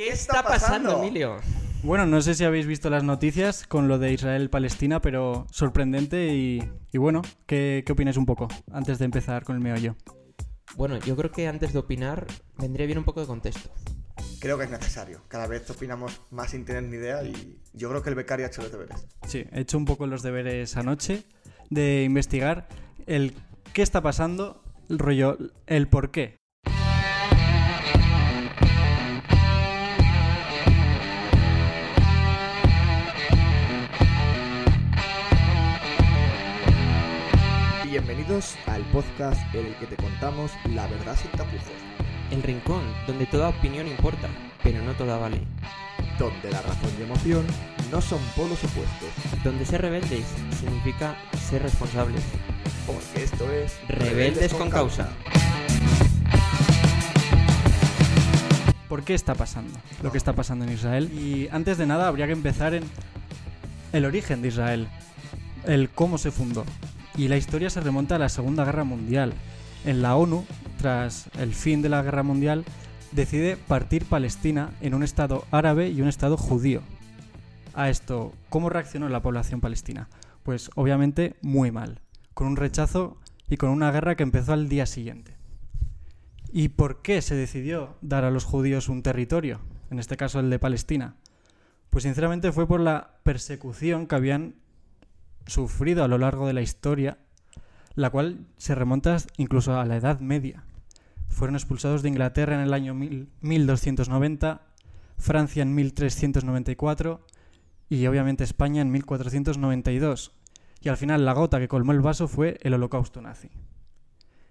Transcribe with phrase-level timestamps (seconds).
[0.00, 1.36] ¿Qué está pasando, Emilio?
[1.82, 6.62] Bueno, no sé si habéis visto las noticias con lo de Israel-Palestina, pero sorprendente y,
[6.94, 9.96] bueno, ¿qué, ¿qué opináis un poco antes de empezar con el meollo?
[10.74, 12.26] Bueno, yo creo que antes de opinar
[12.56, 13.68] vendría bien un poco de contexto.
[14.40, 15.20] Creo que es necesario.
[15.28, 18.48] Cada vez opinamos más sin tener ni idea y yo creo que el becario ha
[18.48, 19.06] hecho los deberes.
[19.26, 21.24] Sí, he hecho un poco los deberes anoche
[21.68, 22.68] de investigar
[23.04, 23.34] el
[23.74, 25.36] qué está pasando, el rollo,
[25.66, 26.39] el por qué.
[38.30, 41.64] Bienvenidos al podcast en el que te contamos la verdad sin tapujos.
[42.30, 44.28] El rincón donde toda opinión importa,
[44.62, 45.40] pero no toda vale.
[46.16, 47.44] Donde la razón y emoción
[47.90, 49.42] no son polos opuestos.
[49.42, 50.24] Donde ser rebeldes
[50.60, 52.22] significa ser responsables.
[52.86, 55.08] Porque esto es Rebeldes con causa.
[58.88, 61.10] ¿Por qué está pasando lo que está pasando en Israel?
[61.12, 62.84] Y antes de nada habría que empezar en
[63.92, 64.86] el origen de Israel,
[65.66, 66.64] el cómo se fundó.
[67.20, 69.34] Y la historia se remonta a la Segunda Guerra Mundial.
[69.84, 70.46] En la ONU,
[70.78, 72.64] tras el fin de la Guerra Mundial,
[73.12, 76.80] decide partir Palestina en un estado árabe y un estado judío.
[77.74, 80.08] A esto, ¿cómo reaccionó la población palestina?
[80.44, 82.00] Pues obviamente muy mal,
[82.32, 83.18] con un rechazo
[83.50, 85.36] y con una guerra que empezó al día siguiente.
[86.50, 89.60] ¿Y por qué se decidió dar a los judíos un territorio?
[89.90, 91.16] En este caso el de Palestina.
[91.90, 94.54] Pues sinceramente fue por la persecución que habían
[95.50, 97.18] sufrido a lo largo de la historia,
[97.94, 100.64] la cual se remonta incluso a la Edad Media.
[101.28, 104.62] Fueron expulsados de Inglaterra en el año 1290,
[105.18, 107.26] Francia en 1394
[107.88, 110.32] y obviamente España en 1492.
[110.80, 113.50] Y al final la gota que colmó el vaso fue el holocausto nazi.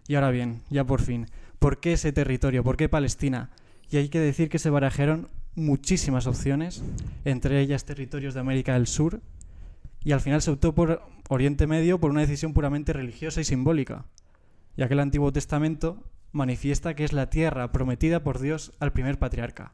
[0.08, 1.28] Y ahora bien, ya por fin,
[1.60, 2.64] ¿por qué ese territorio?
[2.64, 3.50] ¿Por qué Palestina?
[3.90, 6.84] Y hay que decir que se barajaron muchísimas opciones,
[7.26, 9.22] entre ellas territorios de América del Sur,
[10.04, 14.06] y al final se optó por Oriente Medio por una decisión puramente religiosa y simbólica,
[14.78, 19.20] ya que el Antiguo Testamento manifiesta que es la tierra prometida por Dios al primer
[19.20, 19.74] patriarca,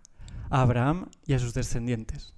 [0.49, 2.33] a Abraham y a sus descendientes.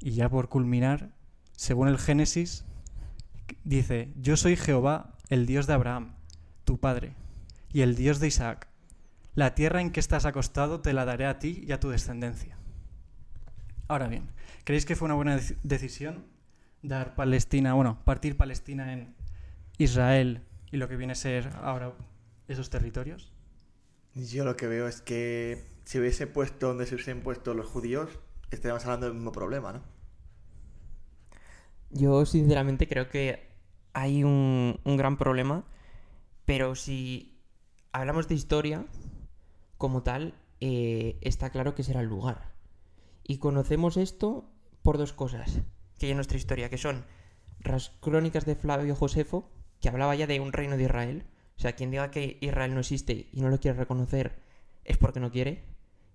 [0.00, 1.12] Y ya por culminar,
[1.52, 2.64] según el Génesis,
[3.64, 6.14] dice, yo soy Jehová, el Dios de Abraham,
[6.64, 7.14] tu padre,
[7.72, 8.68] y el Dios de Isaac.
[9.34, 12.56] La tierra en que estás acostado te la daré a ti y a tu descendencia.
[13.88, 14.30] Ahora bien,
[14.64, 16.24] ¿creéis que fue una buena decisión
[16.84, 19.14] dar Palestina, bueno, partir Palestina en
[19.78, 21.92] Israel y lo que viene a ser ahora
[22.46, 23.32] esos territorios?
[24.14, 28.10] Yo lo que veo es que si hubiese puesto donde se hubiesen puesto los judíos,
[28.50, 29.82] estaríamos hablando del mismo problema, ¿no?
[31.90, 33.48] Yo sinceramente creo que
[33.92, 35.64] hay un, un gran problema,
[36.44, 37.40] pero si
[37.92, 38.84] hablamos de historia
[39.78, 42.52] como tal, eh, está claro que será el lugar.
[43.22, 44.50] Y conocemos esto
[44.82, 45.62] por dos cosas
[45.98, 47.04] que hay en nuestra historia, que son
[47.60, 49.50] las crónicas de Flavio Josefo,
[49.80, 51.26] que hablaba ya de un reino de Israel.
[51.56, 54.42] O sea, quien diga que Israel no existe y no lo quiere reconocer
[54.84, 55.64] es porque no quiere,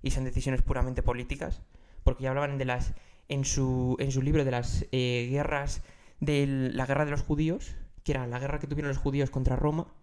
[0.02, 1.62] y son decisiones puramente políticas,
[2.04, 2.94] porque ya hablaban de las
[3.30, 5.82] en su, en su libro de las eh, guerras
[6.20, 9.56] de la guerra de los judíos, que era la guerra que tuvieron los judíos contra
[9.56, 9.94] Roma,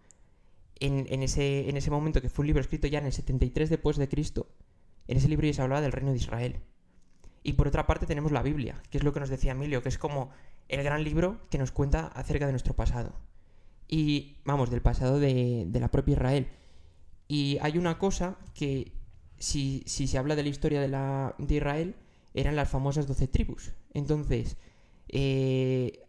[0.79, 3.69] en, en, ese, en ese momento que fue un libro escrito ya en el 73
[3.69, 4.47] después de Cristo,
[5.07, 6.61] en ese libro ya se hablaba del reino de Israel.
[7.47, 9.87] Y por otra parte tenemos la Biblia, que es lo que nos decía Emilio, que
[9.87, 10.31] es como
[10.67, 13.13] el gran libro que nos cuenta acerca de nuestro pasado.
[13.87, 16.49] Y vamos, del pasado de, la propia Israel.
[17.29, 18.91] Y hay una cosa que,
[19.37, 21.95] si, se habla de la historia de, la, de Israel,
[22.33, 23.71] eran las famosas doce tribus.
[23.93, 24.57] Entonces,
[25.07, 26.05] eh,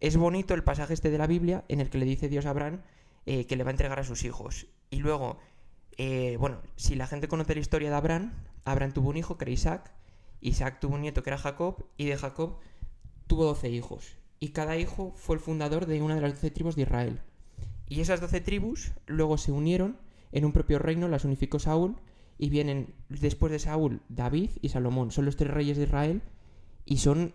[0.00, 2.50] es bonito el pasaje este de la Biblia en el que le dice Dios a
[2.50, 2.80] Abraham
[3.26, 4.66] eh, que le va a entregar a sus hijos.
[4.88, 5.36] Y luego,
[5.98, 8.32] eh, bueno, si la gente conoce la historia de Abraham,
[8.64, 9.99] Abraham tuvo un hijo que era Isaac,
[10.40, 12.58] Isaac tuvo un nieto que era Jacob y de Jacob
[13.26, 14.16] tuvo doce hijos.
[14.38, 17.20] Y cada hijo fue el fundador de una de las doce tribus de Israel.
[17.86, 19.98] Y esas doce tribus luego se unieron
[20.32, 21.96] en un propio reino, las unificó Saúl
[22.38, 25.10] y vienen después de Saúl David y Salomón.
[25.10, 26.22] Son los tres reyes de Israel
[26.84, 27.34] y son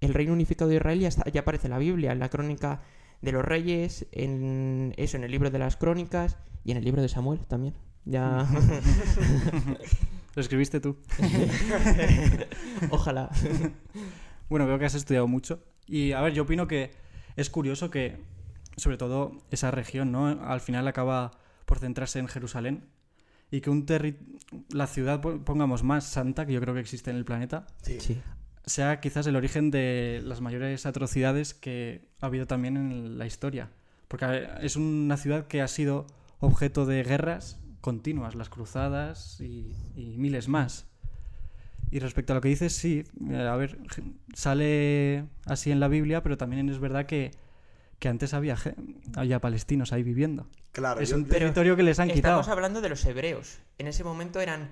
[0.00, 2.82] el reino unificado de Israel y hasta, ya aparece la Biblia, en la crónica
[3.22, 7.00] de los reyes, en eso, en el libro de las crónicas y en el libro
[7.00, 7.74] de Samuel también.
[8.04, 8.48] Ya.
[10.34, 10.96] Lo escribiste tú.
[12.90, 13.30] Ojalá.
[14.48, 15.62] bueno, veo que has estudiado mucho.
[15.86, 16.92] Y a ver, yo opino que
[17.36, 18.16] es curioso que,
[18.76, 20.26] sobre todo, esa región, ¿no?
[20.26, 21.32] Al final acaba
[21.66, 22.84] por centrarse en Jerusalén.
[23.50, 23.86] Y que un
[24.70, 27.66] la ciudad, pongamos, más santa que yo creo que existe en el planeta,
[28.64, 33.70] sea quizás el origen de las mayores atrocidades que ha habido también en la historia.
[34.08, 36.06] Porque es una ciudad que ha sido
[36.40, 39.74] objeto de guerras continuas, las cruzadas y,
[40.16, 40.86] miles más.
[41.90, 43.76] Y respecto a lo que dices, sí, eh, a ver,
[44.34, 47.32] sale así en la Biblia, pero también es verdad que,
[47.98, 48.56] que antes había,
[49.40, 50.48] palestinos ahí viviendo.
[50.72, 52.40] Claro, es yo- un territorio que les han quitado.
[52.40, 53.58] Estamos hablando de los hebreos.
[53.78, 54.70] En ese momento eran,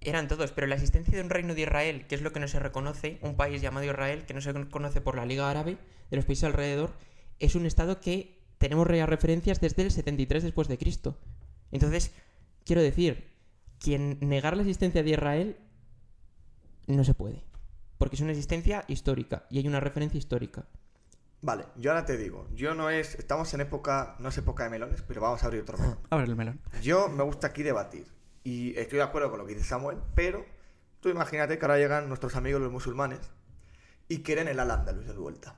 [0.00, 2.48] eran todos, pero la existencia de un reino de Israel, que es lo que no
[2.48, 5.78] se reconoce, un país llamado Israel, que no se conoce por la Liga Árabe,
[6.10, 6.92] de los países alrededor,
[7.38, 11.18] es un estado que tenemos re- referencias desde el 73 después de Cristo.
[11.70, 12.12] Entonces,
[12.64, 13.32] quiero decir,
[13.78, 15.56] quien negar la existencia de Israel
[16.86, 17.44] no se puede.
[17.98, 20.66] Porque es una existencia histórica y hay una referencia histórica.
[21.40, 24.70] Vale, yo ahora te digo, yo no es, estamos en época, no es época de
[24.70, 25.98] melones, pero vamos a abrir otro melón.
[26.10, 26.60] Abre el melón.
[26.82, 28.06] Yo me gusta aquí debatir
[28.44, 30.44] y estoy de acuerdo con lo que dice Samuel, pero
[31.00, 33.18] tú imagínate que ahora llegan nuestros amigos los musulmanes
[34.08, 35.56] y quieren el Al-Ándalus de vuelta.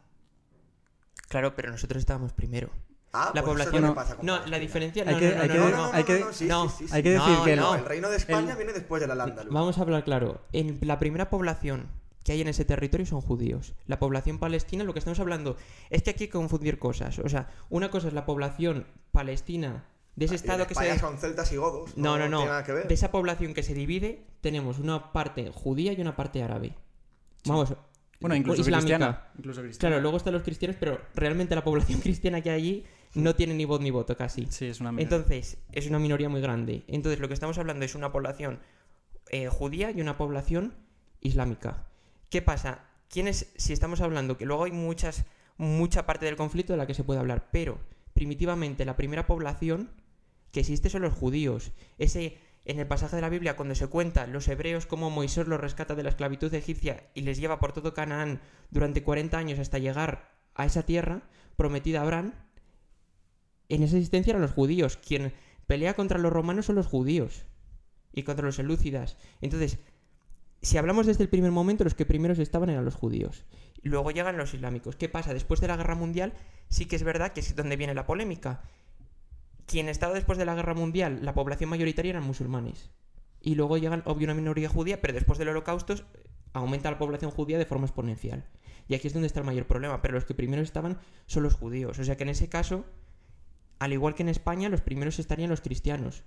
[1.29, 2.71] Claro, pero nosotros estábamos primero.
[3.16, 5.05] Ah, La pues población- que pasa con No, la diferencia...
[5.06, 5.87] Hay no, que- no, no, hay no, que- no, No, no, no.
[5.87, 7.14] no, hay que- no, sí, no, sí, sí, hay que sí.
[7.14, 7.62] decir No, que no.
[7.62, 9.55] No, el reino de España El- viene después del Al-Ándalus.
[9.55, 10.43] Vamos a hablar claro.
[10.52, 11.87] En la primera población
[12.25, 13.75] que hay en ese territorio son judíos.
[13.87, 15.56] La población palestina, lo que estamos hablando
[15.90, 17.19] es que aquí hay que confundir cosas.
[17.20, 19.84] O sea, una cosa es la población palestina
[20.17, 20.99] de ese en estado que se...
[20.99, 21.96] son celtas y godos.
[21.96, 22.38] No, no, no.
[22.38, 22.88] tiene nada que ver.
[22.88, 26.75] De esa población que se divide, tenemos una parte judía y una parte árabe.
[27.46, 27.75] Vamos,
[28.20, 28.78] Bueno, incluso islámica.
[28.96, 29.25] cristiana.
[29.38, 29.90] Incluso cristiana.
[29.90, 32.84] Claro, luego están los cristianos, pero realmente la población cristiana que hay allí
[33.14, 34.46] no tiene ni voz ni voto casi.
[34.50, 35.16] Sí, es una minoría.
[35.16, 36.84] Entonces, es una minoría muy grande.
[36.88, 38.61] Entonces, lo que estamos hablando es una población
[39.31, 40.75] eh, judía y una población
[41.20, 41.87] islámica.
[42.31, 42.84] ¿Qué pasa?
[43.08, 45.25] ¿Quiénes, si estamos hablando que luego hay muchas,
[45.56, 47.78] mucha parte del conflicto de la que se puede hablar, pero
[48.12, 49.90] primitivamente la primera población
[50.55, 51.72] que existe son los judíos.
[51.99, 55.60] Ese, en el pasaje de la Biblia, cuando se cuenta los hebreos cómo Moisés los
[55.60, 58.40] rescata de la esclavitud egipcia y les lleva por todo Canaán
[58.70, 61.22] durante 40 años hasta llegar a esa tierra
[61.56, 62.34] prometida a Abraham,
[63.69, 64.96] en esa existencia eran los judíos.
[64.96, 65.32] Quien
[65.66, 67.46] pelea contra los romanos son los judíos
[68.12, 69.16] y contra los selúcidas.
[69.40, 69.78] Entonces,
[70.62, 73.44] si hablamos desde el primer momento, los que primeros estaban eran los judíos.
[73.82, 74.96] Luego llegan los islámicos.
[74.96, 75.34] ¿Qué pasa?
[75.34, 76.32] Después de la guerra mundial,
[76.69, 78.62] sí que es verdad que es donde viene la polémica.
[79.67, 82.90] Quien estaba después de la guerra mundial, la población mayoritaria eran musulmanes.
[83.40, 85.96] Y luego llegan, obvio, una minoría judía, pero después del holocausto
[86.55, 88.46] aumenta la población judía de forma exponencial.
[88.88, 90.00] Y aquí es donde está el mayor problema.
[90.00, 91.99] Pero los que primero estaban son los judíos.
[91.99, 92.87] O sea que en ese caso,
[93.84, 96.25] al igual que en España, los primeros estarían los cristianos.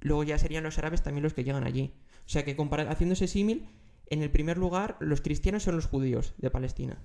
[0.00, 1.94] Luego ya serían los árabes también los que llegan allí.
[2.24, 3.68] O sea que compara- haciendo ese símil,
[4.08, 6.98] en el primer lugar, los cristianos son los judíos de Palestina.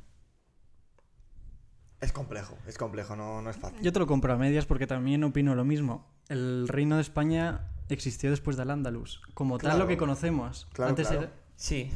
[2.00, 3.80] Es complejo, es complejo, no, no es fácil.
[3.82, 6.08] Yo te lo compro a medias porque también opino lo mismo.
[6.30, 9.22] El reino de España existió después del Andalus.
[9.36, 10.68] Como tal, lo que conocemos.
[10.74, 11.24] Claro, Antes claro.
[11.24, 11.92] era- Sí.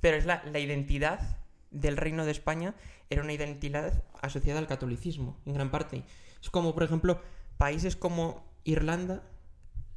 [0.00, 1.38] Pero es la, la identidad
[1.70, 2.74] del reino de España
[3.10, 6.04] era una identidad asociada al catolicismo, en gran parte.
[6.46, 7.20] Es como, por ejemplo,
[7.58, 9.24] países como Irlanda,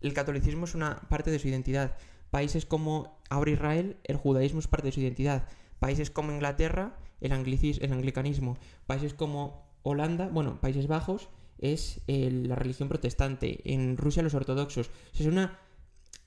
[0.01, 1.96] el catolicismo es una parte de su identidad.
[2.31, 5.48] Países como ahora Israel, el judaísmo es parte de su identidad.
[5.78, 8.57] Países como Inglaterra, el, anglicis- el anglicanismo.
[8.88, 11.30] Países como Holanda, bueno, Países Bajos,
[11.60, 13.62] es eh, la religión protestante.
[13.72, 14.88] En Rusia, los ortodoxos.
[14.88, 15.60] O sea, es una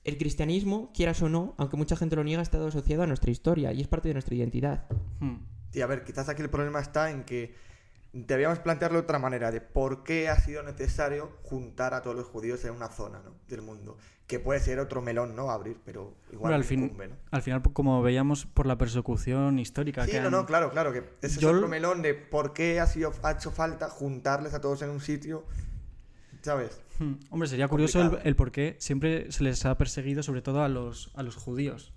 [0.05, 3.29] el cristianismo, quieras o no, aunque mucha gente lo niega, ha estado asociado a nuestra
[3.29, 4.85] historia y es parte de nuestra identidad.
[5.19, 5.39] Hmm.
[5.73, 7.55] Y a ver, quizás aquí el problema está en que
[8.13, 12.27] debíamos plantearlo de otra manera, de por qué ha sido necesario juntar a todos los
[12.27, 13.33] judíos en una zona ¿no?
[13.47, 13.97] del mundo.
[14.27, 15.49] Que puede ser otro melón, ¿no?
[15.51, 17.15] Abrir, pero igual Bueno, al, fin, incumbe, ¿no?
[17.31, 20.93] al final, como veíamos, por la persecución histórica Sí, que no, han- no, claro, claro,
[20.93, 24.53] que ese Yo- es otro melón de por qué ha, sido, ha hecho falta juntarles
[24.53, 25.43] a todos en un sitio,
[26.41, 26.79] ¿sabes?
[26.99, 27.13] Hmm.
[27.31, 30.69] Hombre, sería curioso el, el por qué siempre se les ha perseguido, sobre todo a
[30.69, 31.92] los, a los judíos.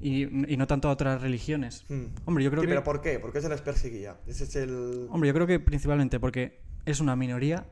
[0.00, 1.84] Y, y no tanto a otras religiones.
[1.88, 2.06] Hmm.
[2.26, 2.72] Hombre, yo creo Sí, que.
[2.72, 3.18] pero ¿por qué?
[3.18, 4.18] ¿Por qué se les perseguía?
[4.26, 5.06] Ese es el...
[5.10, 7.66] Hombre, yo creo que principalmente porque es una minoría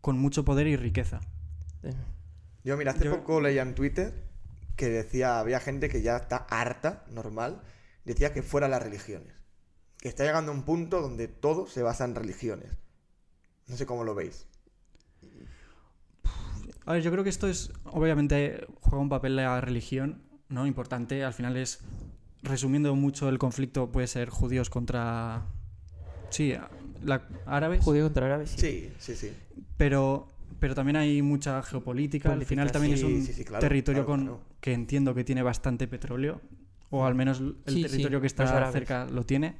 [0.00, 1.20] con mucho poder y riqueza.
[2.64, 4.12] Yo, mira, hace Yo- poco leía en Twitter
[4.76, 7.60] que decía, había gente que ya está harta, normal,
[8.04, 9.34] decía que fuera las religiones.
[9.98, 12.70] Que está llegando a un punto donde todo se basa en religiones.
[13.66, 14.46] No sé cómo lo veis.
[16.86, 20.66] A ver, yo creo que esto es, obviamente, juega un papel la religión, ¿no?
[20.66, 21.24] Importante.
[21.24, 21.80] Al final es,
[22.42, 25.42] resumiendo mucho el conflicto, puede ser judíos contra,
[26.30, 26.54] sí,
[27.02, 28.58] la- árabes, Judío contra árabe, sí.
[28.58, 29.32] Sí, sí, sí.
[29.76, 30.28] pero,
[30.58, 32.32] pero también hay mucha geopolítica.
[32.32, 34.40] Al final también sí, es un sí, sí, claro, territorio claro, con, claro.
[34.60, 36.40] que entiendo que tiene bastante petróleo,
[36.90, 38.72] o al menos el Sí, sí, territorio que está árabes.
[38.72, 39.56] cerca lo tiene.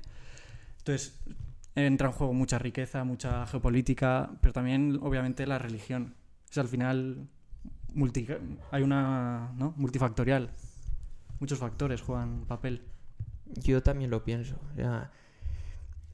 [0.78, 1.18] Entonces,
[1.74, 6.14] entra en juego mucha riqueza, mucha geopolítica, pero también, obviamente, la religión.
[6.50, 7.28] Es al final
[7.94, 8.26] multi-
[8.70, 9.72] hay una ¿no?
[9.76, 10.50] multifactorial.
[11.40, 12.82] Muchos factores juegan papel.
[13.46, 14.56] Yo también lo pienso.
[14.72, 15.10] o sea,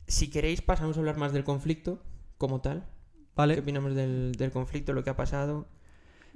[0.07, 2.03] si queréis, pasamos a hablar más del conflicto
[2.39, 2.81] como tal.
[2.83, 3.59] ¿Qué Vale.
[3.61, 5.69] opinamos del, del conflicto, lo que ha pasado?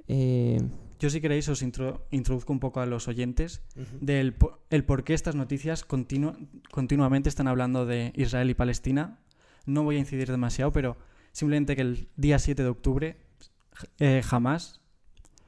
[0.07, 0.61] Eh,
[0.99, 3.97] yo si queréis os intro- introduzco un poco a los oyentes Ujú.
[4.01, 4.35] del
[4.69, 6.35] el por qué estas noticias continu-
[6.69, 9.17] continuamente están hablando de Israel y Palestina.
[9.65, 10.97] No voy a incidir demasiado, pero
[11.31, 13.17] simplemente que el día 7 de octubre
[13.99, 14.81] eh, Hamas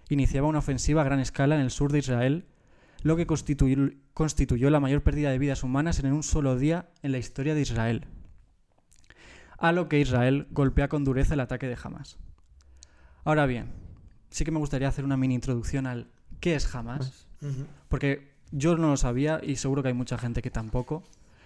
[0.09, 2.45] iniciaba una ofensiva a gran escala en el sur de Israel,
[3.03, 7.11] lo que constituyó, constituyó la mayor pérdida de vidas humanas en un solo día en
[7.11, 8.07] la historia de Israel.
[9.57, 12.17] A lo que Israel golpea con dureza el ataque de Hamas.
[13.23, 13.67] Ahora bien,
[14.29, 16.07] sí que me gustaría hacer una mini introducción al
[16.39, 17.27] qué es Hamas.
[17.41, 17.65] Ujú.
[17.89, 21.03] Porque yo no lo sabía y seguro que hay mucha gente que tampoco.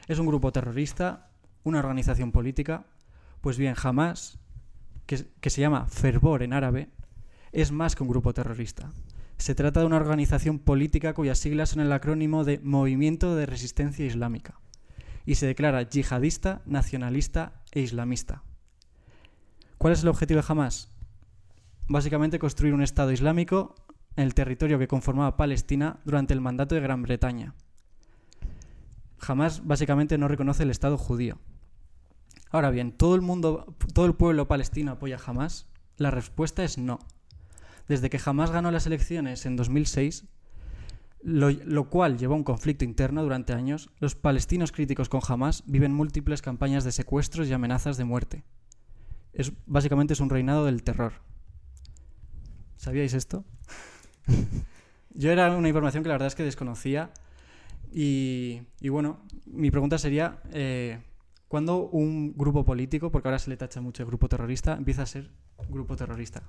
[0.07, 1.29] Es un grupo terrorista,
[1.63, 2.85] una organización política.
[3.41, 4.39] Pues bien, Hamas,
[5.05, 6.89] que, que se llama Fervor en árabe,
[7.51, 8.91] es más que un grupo terrorista.
[9.37, 14.05] Se trata de una organización política cuyas siglas son el acrónimo de Movimiento de Resistencia
[14.05, 14.59] Islámica
[15.25, 18.43] y se declara yihadista, nacionalista e islamista.
[19.77, 20.89] ¿Cuál es el objetivo de Hamas?
[21.87, 23.75] Básicamente construir un Estado islámico
[24.15, 27.53] en el territorio que conformaba Palestina durante el mandato de Gran Bretaña.
[29.19, 31.39] Jamás básicamente no reconoce el Estado judío.
[32.49, 35.67] Ahora bien, ¿todo el mundo, todo el pueblo palestino apoya a Hamas?
[35.97, 36.99] La respuesta es no.
[37.87, 40.25] Desde que Hamas ganó las elecciones en 2006,
[41.21, 45.63] lo, lo cual llevó a un conflicto interno durante años, los palestinos críticos con Hamas
[45.65, 48.43] viven múltiples campañas de secuestros y amenazas de muerte.
[49.33, 51.13] Es, básicamente es un reinado del terror.
[52.77, 53.45] ¿Sabíais esto?
[55.13, 57.11] Yo era una información que la verdad es que desconocía.
[57.91, 60.99] Y, bueno, mi pregunta sería, eh,
[61.47, 65.05] ¿cuándo un grupo político, porque ahora se le tacha mucho de grupo terrorista, empieza a
[65.05, 65.31] ser
[65.69, 66.43] grupo terrorista?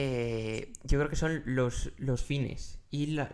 [0.00, 2.78] Eh, yo creo que son los, los fines.
[2.88, 3.28] Y la,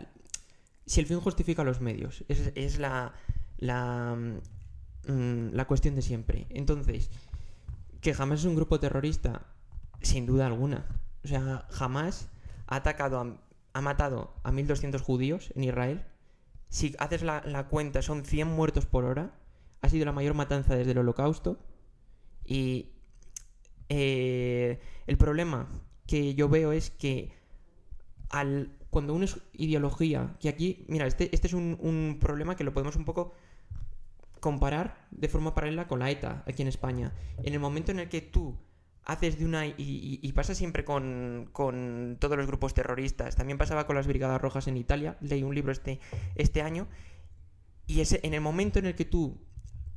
[0.87, 3.13] si el fin justifica los medios, es, es la,
[3.59, 4.17] la,
[5.07, 6.47] mm, la cuestión de siempre.
[6.49, 7.11] Entonces,
[8.01, 9.45] que jamás es un grupo terrorista,
[10.01, 10.87] sin duda alguna.
[11.23, 12.29] O sea, jamás
[12.65, 13.37] ha atacado,
[13.73, 16.03] ha matado a 1.200 judíos en Israel.
[16.69, 19.37] Si haces la, la cuenta, son 100 muertos por hora.
[19.83, 21.59] Ha sido la mayor matanza desde el holocausto.
[22.43, 22.89] Y
[23.89, 25.67] eh, el problema
[26.07, 27.31] que yo veo es que
[28.29, 32.73] al, cuando es ideología, que aquí, mira, este, este es un, un problema que lo
[32.73, 33.33] podemos un poco
[34.39, 37.13] comparar de forma paralela con la ETA aquí en España.
[37.43, 38.57] En el momento en el que tú
[39.05, 39.65] haces de una...
[39.65, 44.67] Y pasa siempre con, con todos los grupos terroristas, también pasaba con las Brigadas Rojas
[44.67, 45.99] en Italia, leí un libro este,
[46.35, 46.87] este año,
[47.87, 49.39] y ese, en el momento en el que tú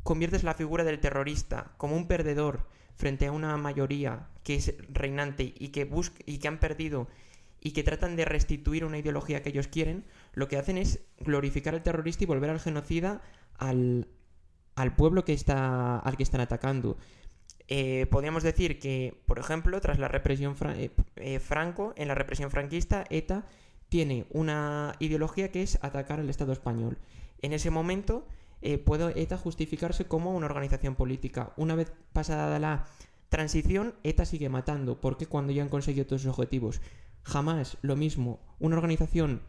[0.03, 2.67] conviertes la figura del terrorista como un perdedor
[2.99, 7.09] frente a una mayoría que es reinante y que busca y que han perdido
[7.61, 11.75] y que tratan de restituir una ideología que ellos quieren, lo que hacen es glorificar
[11.75, 13.23] al terrorista y volver al genocida
[13.57, 14.09] al,
[14.75, 16.99] al pueblo que está al que están atacando.
[17.69, 22.14] Eh, podríamos decir que, por ejemplo, tras la represión fra- eh, eh, franco, en la
[22.14, 23.45] represión franquista, ETA
[23.88, 26.99] tiene una ideología que es atacar al Estado español.
[27.43, 28.26] En ese momento
[28.62, 31.53] eh, puede ETA justificarse como una organización política.
[31.57, 32.87] Una vez pasada la
[33.29, 36.81] transición, ETA sigue matando, porque cuando ya han conseguido todos sus objetivos.
[37.23, 39.43] Jamás lo mismo, una organización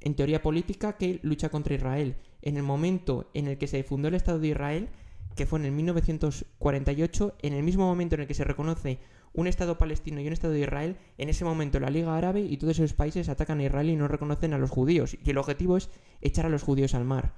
[0.00, 2.16] en teoría política que lucha contra Israel.
[2.42, 4.88] En el momento en el que se fundó el Estado de Israel,
[5.34, 8.98] que fue en el 1948, en el mismo momento en el que se reconoce
[9.32, 12.56] un Estado palestino y un Estado de Israel, en ese momento la Liga Árabe y
[12.56, 15.16] todos esos países atacan a Israel y no reconocen a los judíos.
[15.24, 17.34] Y el objetivo es echar a los judíos al mar.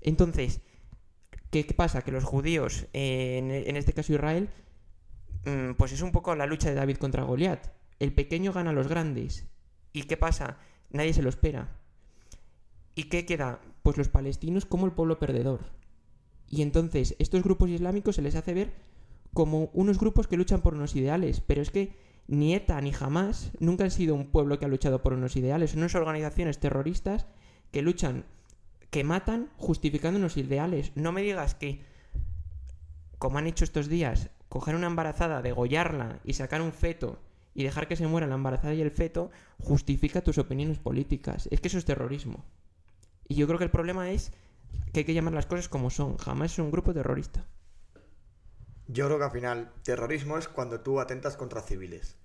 [0.00, 0.60] Entonces,
[1.50, 2.02] ¿qué, pasa?
[2.02, 4.48] Que los judíos, en, este caso Israel,
[5.44, 7.68] mm, pues es un poco la lucha de David contra Goliat.
[7.98, 9.46] El pequeño gana a los grandes.
[9.92, 10.58] ¿Y qué pasa?
[10.90, 11.76] Nadie se lo espera.
[12.94, 13.60] ¿Y qué queda?
[13.82, 15.72] Pues los palestinos como el pueblo perdedor.
[16.48, 18.72] Y entonces estos grupos islámicos se les hace ver
[19.34, 23.52] como unos grupos que luchan por unos ideales, pero es que ni ETA ni Hamas
[23.58, 27.26] nunca han sido un pueblo que ha luchado por unos ideales, son unas organizaciones terroristas
[27.70, 28.24] que luchan,
[28.90, 30.92] que matan justificando unos ideales.
[30.94, 31.84] No me digas que,
[33.18, 37.18] como han hecho estos días, coger una embarazada, degollarla y sacar un feto
[37.54, 41.48] y dejar que se muera la embarazada y el feto justifica tus opiniones políticas.
[41.50, 42.44] Es que eso es terrorismo.
[43.26, 44.32] Y yo creo que el problema es
[44.92, 46.16] que hay que llamar las cosas como son.
[46.16, 47.46] Jamás es un grupo terrorista.
[48.86, 52.16] Yo creo que al final, terrorismo es cuando tú atentas contra civiles.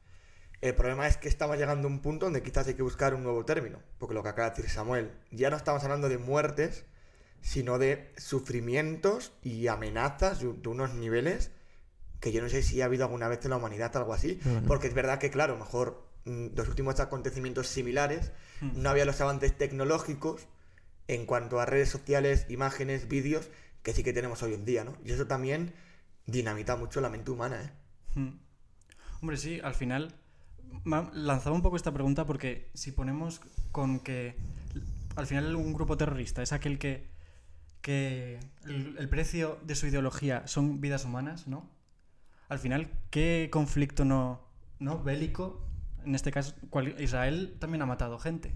[0.63, 3.23] El problema es que estamos llegando a un punto donde quizás hay que buscar un
[3.23, 3.79] nuevo término.
[3.97, 6.85] Porque lo que acaba de decir Samuel, ya no estamos hablando de muertes,
[7.41, 11.51] sino de sufrimientos y amenazas de unos niveles
[12.21, 14.39] que yo no sé si ha habido alguna vez en la humanidad algo así.
[14.65, 18.31] Porque es verdad que, claro, mejor mm, los últimos acontecimientos similares,
[18.63, 18.81] Hmm.
[18.81, 20.47] no había los avances tecnológicos
[21.07, 23.49] en cuanto a redes sociales, imágenes, vídeos,
[23.81, 24.95] que sí que tenemos hoy en día, ¿no?
[25.03, 25.73] Y eso también
[26.25, 28.19] dinamita mucho la mente humana, ¿eh?
[28.19, 28.39] Mm.
[29.21, 30.15] Hombre, sí, al final
[31.13, 34.35] lanzaba un poco esta pregunta porque si ponemos con que
[35.15, 37.07] al final un grupo terrorista es aquel que,
[37.81, 41.69] que el, el precio de su ideología son vidas humanas, ¿no?
[42.49, 44.41] Al final, ¿qué conflicto no,
[44.79, 45.65] no bélico?
[46.05, 48.53] En este caso, cual- Israel también ha matado gente.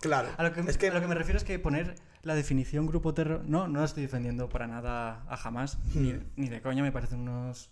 [0.00, 0.28] Claro.
[0.36, 2.86] A lo, que, es que a lo que me refiero es que poner la definición
[2.86, 3.42] grupo terror...
[3.46, 6.24] No, no la estoy defendiendo para nada a jamás, ni, Hmm.
[6.36, 7.70] ni de coña, me parecen unos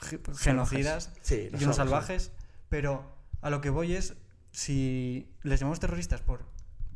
[0.00, 2.32] ge- genocidas Sí, y unos salvajes,
[2.74, 3.04] pero
[3.40, 4.14] a lo que voy es,
[4.50, 6.44] si les llamamos terroristas por,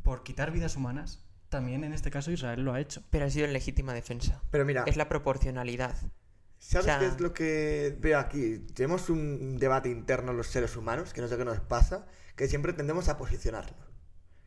[0.03, 3.01] por quitar vidas humanas, también en este caso Israel lo ha hecho.
[3.11, 4.41] Pero ha sido en legítima defensa.
[4.51, 5.95] Pero mira, Es la proporcionalidad.
[6.57, 8.59] ¿sabes o sea- qué es lo que veo aquí?
[8.73, 12.05] Tenemos un debate interno los seres humanos, que no sé qué nos pasa,
[12.35, 13.79] que siempre tendemos a posicionarnos.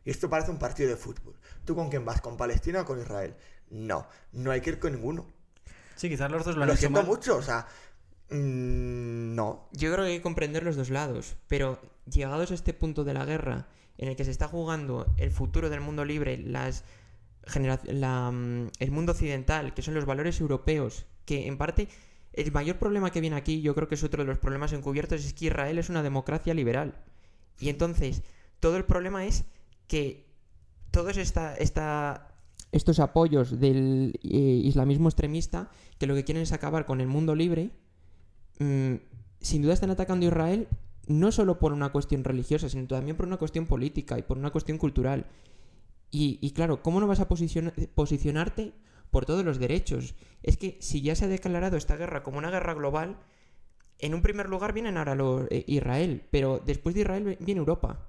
[0.05, 1.35] Y esto parece un partido de fútbol.
[1.65, 2.21] ¿Tú con quién vas?
[2.21, 3.35] ¿Con Palestina o con Israel?
[3.71, 5.25] No, no hay que ir con ninguno.
[5.95, 7.07] Sí, quizás los dos lo han Lo hecho siento mal.
[7.07, 7.65] mucho, o sea...
[8.29, 9.67] mm, no.
[9.73, 11.79] Yo creo que hay que comprender los dos lados, pero
[12.11, 15.69] llegados a este punto de la guerra en el que se está jugando el futuro
[15.69, 16.83] del mundo libre, las
[17.55, 21.87] mm, el mundo occidental, que son los valores europeos, que en parte
[22.33, 25.23] el mayor problema que viene aquí, yo creo que es otro de los problemas encubiertos,
[25.23, 26.95] es que Israel es una democracia liberal.
[27.59, 28.23] Y entonces,
[28.59, 29.45] todo el problema es
[29.87, 30.25] que
[30.91, 32.29] todos esta, esta-
[32.71, 34.27] estos apoyos del eh,
[34.63, 37.69] islamismo extremista, que lo que quieren es acabar con el mundo libre,
[38.59, 38.95] mm,
[39.39, 40.67] sin duda están atacando a Israel
[41.07, 44.51] no solo por una cuestión religiosa, sino también por una cuestión política y por una
[44.51, 45.25] cuestión cultural.
[46.15, 48.73] Y, claro, ¿cómo no vas a posiciona- posicionarte
[49.09, 50.13] por todos los derechos?
[50.43, 53.17] Es que si ya se ha declarado esta guerra como una guerra global,
[53.97, 58.07] en un primer lugar vienen ahora los, eh, Israel, pero después de Israel viene Europa.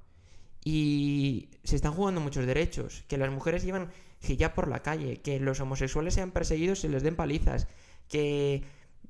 [0.64, 3.04] Y se están jugando muchos derechos.
[3.08, 3.90] Que las mujeres llevan
[4.28, 7.68] hijab por la calle, que los homosexuales sean perseguidos y les den palizas,
[8.08, 8.64] que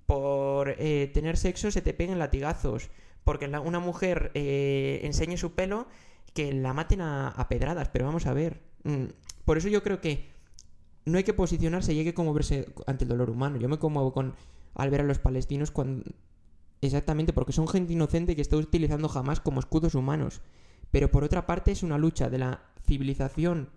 [0.06, 2.90] por eh, tener sexo se te peguen latigazos,
[3.24, 5.86] porque una mujer eh, enseñe su pelo,
[6.34, 7.88] que la maten a, a pedradas.
[7.88, 8.60] Pero vamos a ver.
[8.84, 9.04] mm,
[9.44, 10.34] por eso yo creo que
[11.06, 13.56] no hay que posicionarse y hay que conmoverse ante el dolor humano.
[13.58, 14.34] Yo me conmuevo con,
[14.74, 16.04] al ver a los palestinos cuando...
[16.80, 20.42] Exactamente, porque son gente inocente que está utilizando jamás como escudos humanos.
[20.90, 23.70] Pero por otra parte es una lucha de la civilización,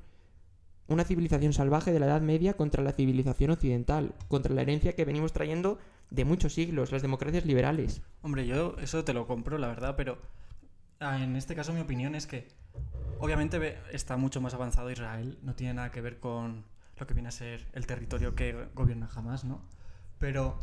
[0.88, 5.06] una civilización salvaje de la Edad Media contra la civilización occidental, contra la herencia que
[5.06, 5.78] venimos trayendo
[6.10, 8.02] de muchos siglos, las democracias liberales.
[8.22, 10.17] Hombre, yo eso te lo compro, la verdad, pero
[11.00, 12.48] ah, en este caso mi opinión es que
[13.20, 16.65] obviamente está mucho más avanzado Israel, no tiene nada que ver con
[16.98, 19.62] lo que viene a ser el territorio que gobierna jamás, ¿no?
[20.20, 20.58] Pero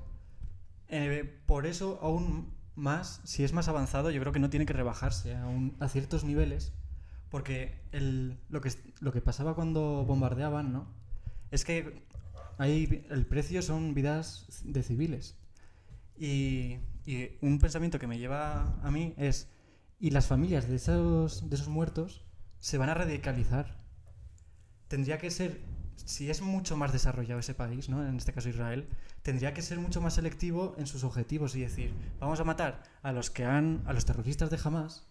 [0.88, 4.72] eh, por eso aún más, si es más avanzado, yo creo que no tiene que
[4.72, 5.46] rebajarse a,
[5.80, 6.72] a ciertos niveles,
[7.30, 7.80] porque
[8.48, 10.86] lo, que, lo que pasaba cuando bombardeaban, ¿no?
[11.50, 12.04] Es que
[12.58, 15.36] ahí el precio son vidas de civiles.
[16.16, 16.78] Y,
[17.42, 19.50] un pensamiento que me lleva a mí es,
[20.00, 22.24] ¿y las familias de esos, de esos muertos
[22.60, 23.84] se van a radicalizar?
[24.88, 25.60] Tendría que ser,
[25.96, 28.06] si es mucho más desarrollado ese país, ¿no?
[28.06, 28.88] en este caso Israel,
[29.22, 33.12] tendría que ser mucho más selectivo en sus objetivos y decir, vamos a matar a
[33.12, 35.06] los que han, a los terroristas de Hamas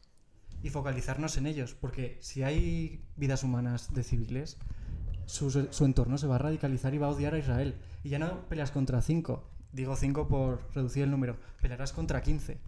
[0.64, 4.58] y focalizarnos en ellos, porque si hay vidas humanas de civiles,
[5.26, 7.76] su, su entorno se va a radicalizar y va a odiar a Israel.
[8.04, 12.60] Y ya no peleas contra 5, digo 5 por reducir el número, pelearás contra 15.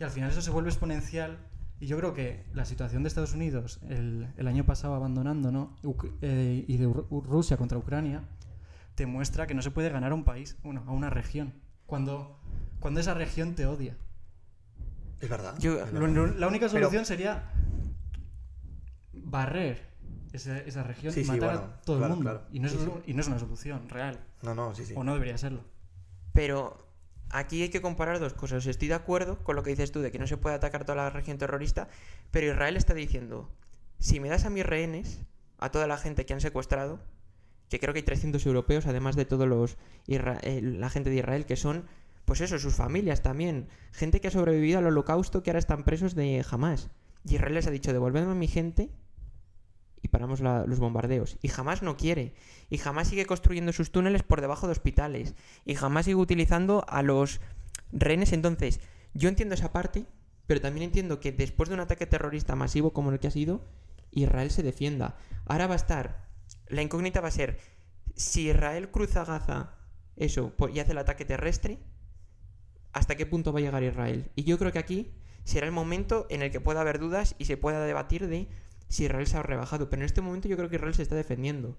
[0.00, 1.38] Y al final eso se vuelve exponencial.
[1.80, 5.76] Y yo creo que la situación de Estados Unidos el, el año pasado abandonando, ¿no?
[5.82, 8.22] Uc- eh, y de Ru- Rusia contra Ucrania,
[8.94, 11.54] te muestra que no se puede ganar a un país, bueno, a una región,
[11.86, 12.38] cuando,
[12.78, 13.96] cuando esa región te odia.
[15.20, 15.56] Es verdad.
[15.58, 16.14] Yo- es Lo- verdad.
[16.14, 17.50] lo- la única Pero- solución sería
[19.12, 19.91] barrer
[20.32, 22.30] esa, esa región Sí, y sí, matar bueno, a todo claro, el mundo.
[22.30, 22.46] claro.
[22.52, 22.90] Y, no es, Sí, sí.
[23.06, 24.20] y no es una solución real.
[24.42, 24.94] No, no, sí, sí.
[24.96, 25.60] O no debería serlo.
[26.32, 26.86] Pero
[27.30, 28.66] aquí hay que comparar dos cosas.
[28.66, 30.96] Estoy de acuerdo con lo que dices tú de que no se puede atacar toda
[30.96, 31.88] la región terrorista,
[32.30, 33.50] pero Israel está diciendo,
[33.98, 35.20] si me das a mis rehenes,
[35.58, 37.00] a toda la gente que han secuestrado,
[37.68, 41.16] que creo que hay 300 europeos, además de todos los isra- eh, la gente de
[41.16, 41.84] Israel, que son,
[42.24, 46.14] pues eso, sus familias también, gente que ha sobrevivido al holocausto, que ahora están presos
[46.14, 46.90] de Hamas.
[47.24, 48.90] Y Israel les ha dicho, devolvedme a mi gente
[50.02, 51.38] y paramos los bombardeos.
[51.42, 52.34] Y jamás no quiere.
[52.70, 55.34] Y jamás sigue construyendo sus túneles por debajo de hospitales.
[55.64, 57.40] Y jamás sigue utilizando a los
[57.92, 58.32] rehenes.
[58.32, 58.80] Entonces,
[59.14, 60.06] yo entiendo esa parte,
[60.46, 63.64] pero también entiendo que después de un ataque terrorista masivo como el que ha sido,
[64.10, 65.16] Israel se defienda.
[65.46, 66.28] Ahora va a estar,
[66.68, 67.58] la incógnita va a ser,
[68.16, 69.76] si Israel cruza Gaza,
[70.16, 71.78] eso, y hace el ataque terrestre,
[72.92, 74.30] ¿hasta qué punto va a llegar Israel?
[74.34, 77.46] Y yo creo que aquí será el momento en el que pueda haber dudas y
[77.46, 78.48] se pueda debatir de
[78.92, 79.88] si Israel se ha rebajado.
[79.88, 81.78] Pero en este momento yo creo que Israel se está defendiendo.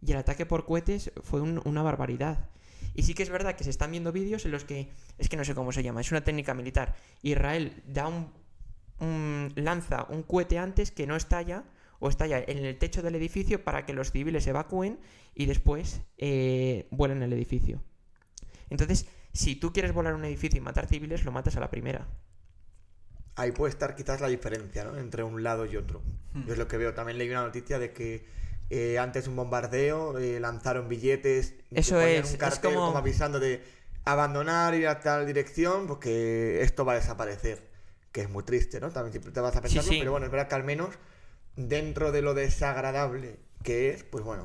[0.00, 2.48] Y el ataque por cohetes fue un- una barbaridad.
[2.94, 5.36] Y sí que es verdad que se están viendo vídeos en los que, es que
[5.36, 6.94] no sé cómo se llama, es una técnica militar.
[7.22, 8.32] Israel da un,
[9.00, 11.64] un- lanza un cohete antes que no estalla
[11.98, 15.00] o estalla en el techo del edificio para que los civiles evacúen
[15.34, 17.82] y después eh, vuelen el edificio.
[18.70, 22.08] Entonces, si tú quieres volar un edificio y matar civiles, lo matas a la primera.
[23.38, 24.96] Ahí puede estar quizás la diferencia, ¿no?
[24.98, 26.02] Entre un lado y otro.
[26.34, 26.44] Hmm.
[26.46, 26.92] Yo es lo que veo.
[26.94, 28.26] También leí una noticia de que
[28.70, 31.54] eh, antes de un bombardeo eh, lanzaron billetes.
[31.70, 32.98] Eso ponían es, un es cartel como- como...
[32.98, 33.62] avisando de
[34.04, 37.68] abandonar, ir a tal dirección, porque esto va a desaparecer.
[38.12, 38.90] Que es muy triste, ¿no?
[38.90, 39.98] También siempre te vas a Sí, pensarlo, sí.
[39.98, 40.94] pero bueno, es verdad que al menos
[41.56, 44.44] dentro de lo desagradable que es, pues bueno,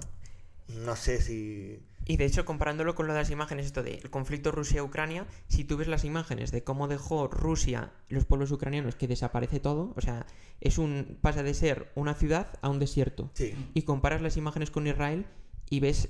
[0.68, 1.82] no sé si.
[2.06, 5.78] Y de hecho, comparándolo con lo de las imágenes, esto del conflicto Rusia-Ucrania, si tú
[5.78, 10.26] ves las imágenes de cómo dejó Rusia los pueblos ucranianos, que desaparece todo, o sea,
[10.60, 13.32] es un pasa de ser una ciudad a un desierto.
[13.34, 13.56] Sí.
[13.74, 15.26] Y comparas las imágenes con Israel
[15.70, 16.10] y ves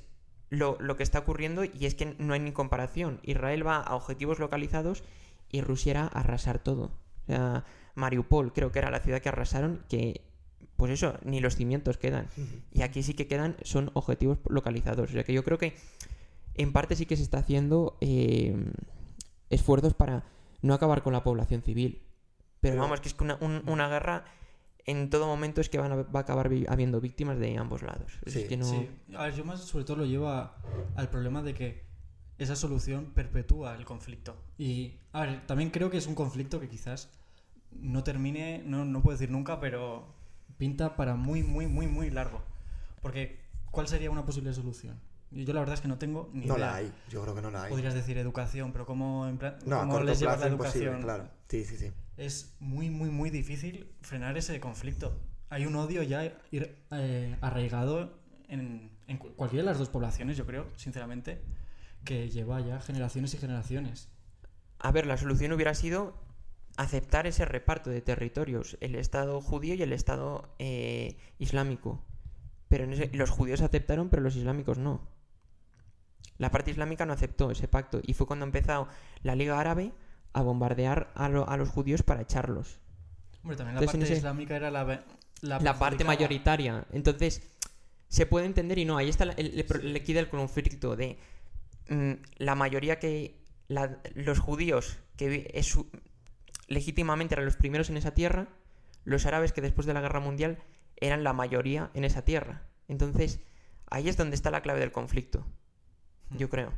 [0.49, 3.19] lo, lo que está ocurriendo y es que no hay ni comparación.
[3.23, 5.03] Israel va a objetivos localizados
[5.49, 6.91] y Rusia era arrasar todo.
[7.23, 7.63] O sea,
[7.95, 10.21] Mariupol creo que era la ciudad que arrasaron, que
[10.83, 12.27] pues eso, ni los cimientos quedan.
[12.73, 15.09] Y aquí sí que quedan, son objetivos localizados.
[15.11, 15.77] O sea que yo creo que
[16.55, 18.53] en parte sí que se está haciendo eh,
[19.49, 20.25] esfuerzos para
[20.61, 22.01] no acabar con la población civil.
[22.59, 24.25] Pero Pero- vamos, que es que una, un- una guerra
[24.85, 28.19] en todo momento es que van a- va a acabar habiendo víctimas de ambos lados.
[28.25, 28.65] Es Sí, que no...
[28.65, 30.57] Sí, a ver, yo más sobre todo lo llevo a-
[30.97, 31.85] al problema de que
[32.39, 34.35] esa solución perpetúa el conflicto.
[34.57, 37.09] Y, a ver, también creo que es un conflicto que quizás
[37.71, 40.21] no termine, no, no puedo decir nunca, pero
[40.63, 42.41] pinta para muy, muy, muy, muy largo.
[43.01, 43.37] Porque,
[43.69, 44.97] ¿cuál sería una posible solución?
[45.31, 46.67] Yo la verdad es que no tengo ni No idea.
[46.67, 47.69] la hay, yo creo que no la hay.
[47.69, 51.01] Podrías decir educación, pero ¿cómo, en plan- No, a cómo corto les llevas la educación?
[51.01, 51.27] claro.
[51.49, 51.91] Sí, sí, sí.
[52.15, 55.19] Es muy, muy, muy difícil frenar ese conflicto.
[55.49, 60.37] Hay un odio ya ir- eh, arraigado en, en cu- cualquiera de las dos poblaciones,
[60.37, 61.41] yo creo, sinceramente,
[62.05, 64.07] que lleva ya generaciones y generaciones.
[64.79, 66.22] A ver, la solución hubiera sido
[66.77, 72.03] aceptar ese reparto de territorios, el Estado judío y el Estado eh, islámico.
[72.67, 75.07] Pero en ese- los judíos aceptaron, pero los islámicos no.
[76.37, 78.87] La parte islámica no aceptó ese pacto y fue cuando empezó
[79.21, 79.91] la Liga Árabe
[80.33, 82.79] a bombardear a, lo- a los judíos para echarlos.
[83.43, 84.99] Hombre, también la Entonces, parte ese- islámica era la, ve-
[85.41, 86.85] la, la parte mayoritaria.
[86.91, 87.43] Entonces,
[88.07, 88.97] se puede entender y no.
[88.97, 91.19] Ahí está el, el, el conflicto de
[91.89, 93.39] mm, la mayoría que.
[93.67, 95.77] la- los judíos, que es
[96.73, 98.47] legítimamente eran los primeros en esa tierra,
[99.05, 100.59] los árabes que después de la guerra mundial
[100.97, 102.63] eran la mayoría en esa tierra.
[102.87, 103.39] Entonces,
[103.87, 105.45] ahí es donde está la clave del conflicto.
[106.31, 106.73] Yo creo.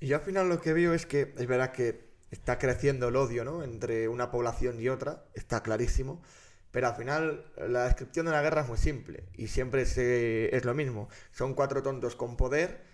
[0.00, 3.16] Y yo al final lo que veo es que es verdad que está creciendo el
[3.16, 3.62] odio, ¿no?
[3.62, 6.22] Entre una población y otra, está clarísimo.
[6.70, 10.64] Pero al final la descripción de una guerra es muy simple y siempre se- es
[10.64, 11.08] lo mismo.
[11.32, 12.84] Son cuatro tontos con poder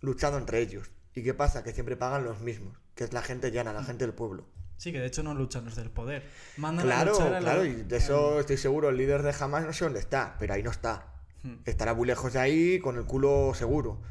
[0.00, 0.90] luchando entre ellos.
[1.14, 1.64] ¿Y qué pasa?
[1.64, 4.46] Que siempre pagan los mismos, que es la gente llana, la gente del pueblo.
[4.84, 6.24] Sí, que de hecho no luchan los del poder.
[6.58, 9.34] Mandan a Claro, luchar a la- claro, y de eso estoy seguro, el líder de
[9.40, 11.06] Hamas no sé dónde está, pero ahí no está.
[11.42, 11.54] Hmm.
[11.64, 14.02] Estará muy lejos de ahí con el culo seguro.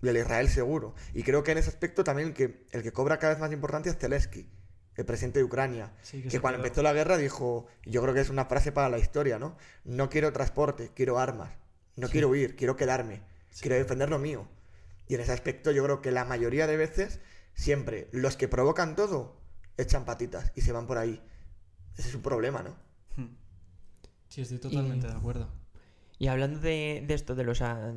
[0.00, 0.94] Y el Israel seguro.
[1.12, 3.52] Y creo que en ese aspecto también el que, el que cobra cada vez más
[3.52, 4.48] importancia es Zelensky,
[4.96, 5.92] el presidente de Ucrania.
[6.00, 6.66] Sí, que cuando quedó.
[6.68, 9.58] empezó la guerra dijo, yo creo que es una frase para la historia, ¿no?
[9.84, 11.50] No quiero transporte, quiero armas.
[11.96, 13.20] No quiero huir, quiero quedarme.
[13.60, 14.48] Quiero defender lo mío.
[15.06, 17.20] Y en ese aspecto yo creo que la mayoría de veces,
[17.52, 19.36] siempre, los que provocan todo,
[19.78, 21.20] echan patitas y se van por ahí.
[21.96, 22.76] Ese es un problema, ¿no?
[23.16, 23.34] Hmm.
[24.28, 25.48] Sí, estoy totalmente Y- de acuerdo.
[26.18, 27.94] Y hablando de, de esto, de los, a-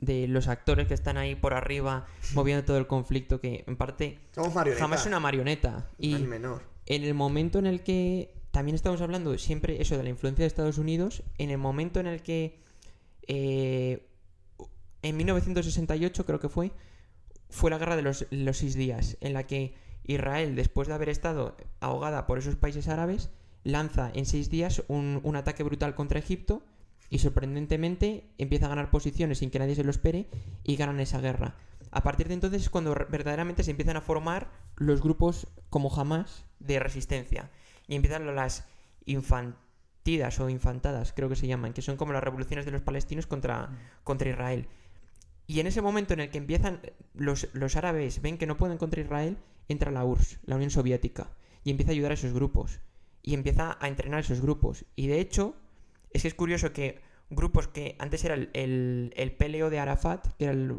[0.00, 4.18] de los actores que están ahí por arriba moviendo todo el conflicto, que en parte
[4.34, 4.80] Somos marionetas.
[4.82, 5.90] jamás es una marioneta.
[5.98, 6.62] Y menor.
[6.86, 10.46] en el momento en el que también estamos hablando siempre eso de la influencia de
[10.46, 12.60] Estados Unidos, en el momento en el que
[13.26, 14.06] eh,
[15.02, 16.72] en 1968 creo que fue,
[17.50, 19.74] fue la guerra de los, los seis días, en la que
[20.06, 23.30] Israel, después de haber estado ahogada por esos países árabes,
[23.64, 26.62] lanza en seis días un, un ataque brutal contra Egipto
[27.10, 30.28] y sorprendentemente empieza a ganar posiciones sin que nadie se lo espere
[30.64, 31.56] y ganan esa guerra.
[31.90, 36.44] A partir de entonces es cuando verdaderamente se empiezan a formar los grupos como jamás
[36.58, 37.50] de resistencia
[37.86, 38.66] y empiezan las
[39.04, 43.26] infantidas o infantadas, creo que se llaman, que son como las revoluciones de los palestinos
[43.26, 43.70] contra,
[44.04, 44.68] contra Israel.
[45.46, 46.80] Y en ese momento en el que empiezan
[47.14, 49.36] los, los árabes ven que no pueden contra Israel,
[49.68, 51.30] entra la URSS, la Unión Soviética,
[51.64, 52.80] y empieza a ayudar a esos grupos.
[53.22, 54.84] Y empieza a entrenar a esos grupos.
[54.94, 55.56] Y de hecho,
[56.10, 57.00] es que es curioso que
[57.30, 60.78] grupos que antes era el, el, PLO de Arafat, que era el,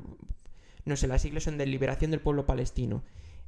[0.86, 3.04] no sé, las siglas son de Liberación del Pueblo Palestino.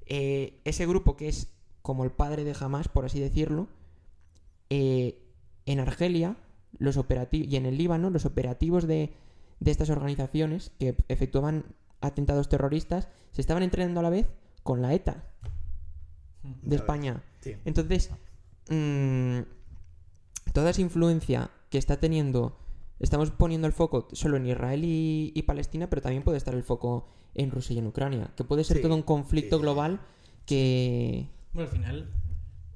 [0.05, 3.67] eh, ese grupo que es como el padre de Hamas, por así decirlo,
[4.69, 5.23] eh,
[5.65, 6.35] en Argelia
[6.77, 6.99] los
[7.31, 9.13] y en el Líbano los operativos de,
[9.59, 11.65] de estas organizaciones que efectuaban
[12.01, 14.27] atentados terroristas se estaban entrenando a la vez
[14.69, 15.23] con la ETA
[16.43, 16.75] de.
[16.75, 17.23] España.
[17.41, 17.55] Sí.
[17.65, 18.11] Entonces,
[18.69, 19.39] mm,
[20.53, 22.55] toda esa influencia que está teniendo,
[22.99, 26.61] estamos poniendo el foco solo en Israel y, y Palestina, pero también puede estar el
[26.61, 29.61] foco en Rusia y en Ucrania, que puede ser Sí, todo un conflicto sí.
[29.63, 30.01] global
[30.45, 31.27] que...
[31.53, 32.09] Bueno, al final,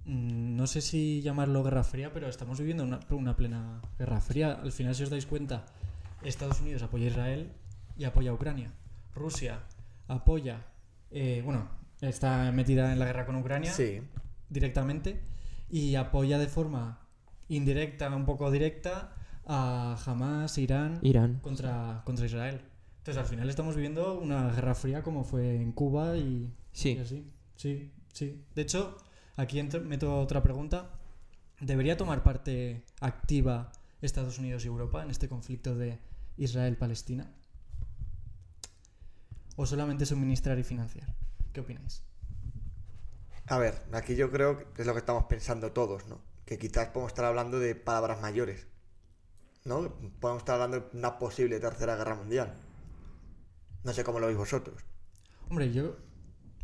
[0.06, 4.53] mm, no sé si llamarlo guerra fría, pero estamos viviendo una, una plena guerra fría.
[4.53, 5.67] Al final, si os dais cuenta,
[6.23, 7.51] Estados Unidos apoya a Israel
[7.99, 8.71] y apoya a Ucrania.
[9.13, 9.60] Rusia
[10.08, 10.65] apoya,
[11.12, 14.01] eh, bueno, está metida en la guerra con Ucrania Sí.
[14.49, 15.21] directamente
[15.69, 16.99] y apoya de forma
[17.49, 21.39] indirecta, un poco directa, a Hamas, Irán, Irán.
[21.41, 22.61] contra, contra Israel.
[22.99, 26.93] Entonces, al final estamos viviendo una guerra fría como fue en Cuba y, Sí.
[26.93, 27.31] y así.
[27.57, 28.45] Sí, sí.
[28.55, 28.97] De hecho,
[29.35, 30.89] aquí entro- meto otra pregunta.
[31.59, 35.99] ¿Debería tomar parte activa Estados Unidos y Europa en este conflicto de
[36.37, 37.29] Israel-Palestina?
[39.55, 41.13] ¿O solamente suministrar y financiar?
[41.53, 42.03] ¿Qué opináis?
[43.47, 46.21] A ver, aquí yo creo que es lo que estamos pensando todos, ¿no?
[46.45, 48.67] Que quizás podemos estar hablando de palabras mayores,
[49.65, 49.93] ¿no?
[50.21, 52.53] Podemos estar hablando de una posible tercera guerra mundial.
[53.83, 54.83] No sé cómo lo veis vosotros.
[55.49, 55.97] Hombre, yo.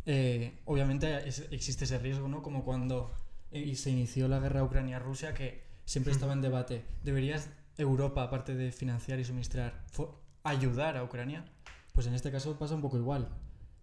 [0.06, 2.42] eh, obviamente es- existe ese riesgo, ¿no?
[2.42, 3.12] Como cuando
[3.52, 6.84] eh, se inició la guerra Ucrania-Rusia, que siempre estaba en debate.
[7.04, 9.84] ¿Deberías Europa, aparte de financiar y suministrar,
[10.44, 11.44] ayudar a Ucrania?
[11.92, 13.28] Pues en este caso pasa un poco igual.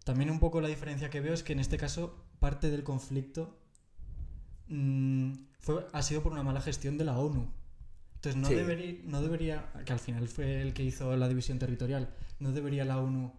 [0.07, 3.59] También un poco la diferencia que veo es que en este caso parte del conflicto
[4.69, 7.51] mm, fue, ha sido por una mala gestión de la ONU.
[8.15, 8.55] Entonces no, Sí.
[8.55, 12.85] debería, no debería, que al final fue el que hizo la división territorial, no debería
[12.85, 13.33] la ONU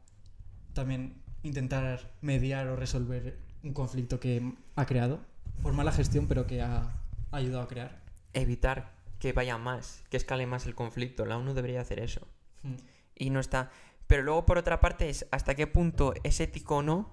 [0.74, 5.20] también intentar mediar o resolver un conflicto que ha creado
[5.62, 7.00] por mala gestión, pero que ha
[7.30, 8.02] ayudado a crear.
[8.34, 11.24] Evitar que vaya más, que escale más el conflicto.
[11.24, 12.28] La ONU debería hacer eso.
[12.62, 12.74] Hmm.
[13.20, 13.70] y no está.
[14.08, 17.12] Pero luego, por otra parte, es hasta qué punto es ético o no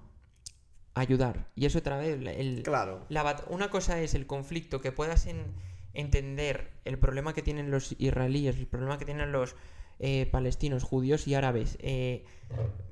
[0.94, 1.50] ayudar.
[1.54, 3.04] Y eso otra vez, el, Claro.
[3.10, 5.54] la una cosa es el conflicto, que puedas en-
[5.92, 9.54] entender el problema que tienen los israelíes, el problema que tienen los
[9.98, 11.78] eh, palestinos, judíos y árabes.
[11.80, 12.24] eh,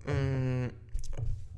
[0.07, 0.67] mm,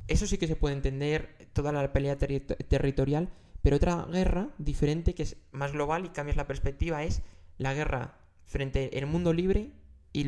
[0.09, 3.29] eso sí que se puede entender, toda la pelea terri- territorial,
[3.63, 7.23] pero otra guerra diferente, que es más global y cambias la perspectiva, es
[7.59, 9.73] la guerra frente al mundo libre
[10.13, 10.23] y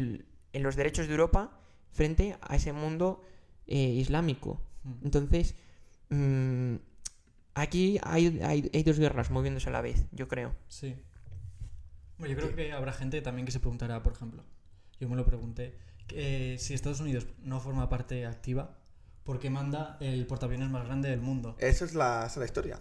[0.53, 1.61] en los derechos de Europa
[1.99, 3.21] frente a ese mundo
[3.67, 4.61] eh, islámico.
[4.85, 4.95] Hmm.
[5.05, 5.55] Entonces,
[6.11, 6.77] mm,
[7.55, 10.55] aquí hay, hay- hay dos guerras moviéndose a la vez, yo creo.
[10.69, 10.95] Sí.
[12.19, 14.43] Bueno, yo creo que habrá gente también que se preguntará, por ejemplo,
[15.01, 18.77] yo me lo pregunté, que, eh, si Estados Unidos no forma parte activa,
[19.25, 21.57] ¿por qué manda el portaaviones más grande del mundo?
[21.59, 22.81] Eso es la, esa es la historia.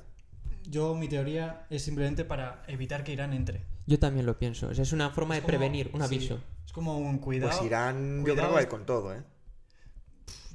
[0.70, 3.62] Yo, mi teoría es simplemente para evitar que Irán entre.
[3.86, 4.68] Yo también lo pienso.
[4.70, 6.40] O sea, es una forma Es de como- prevenir, un aviso.
[6.78, 7.52] Como un cuidado.
[7.52, 8.50] Pues Irán, yo cuidado.
[8.50, 9.24] creo que va con todo, ¿eh?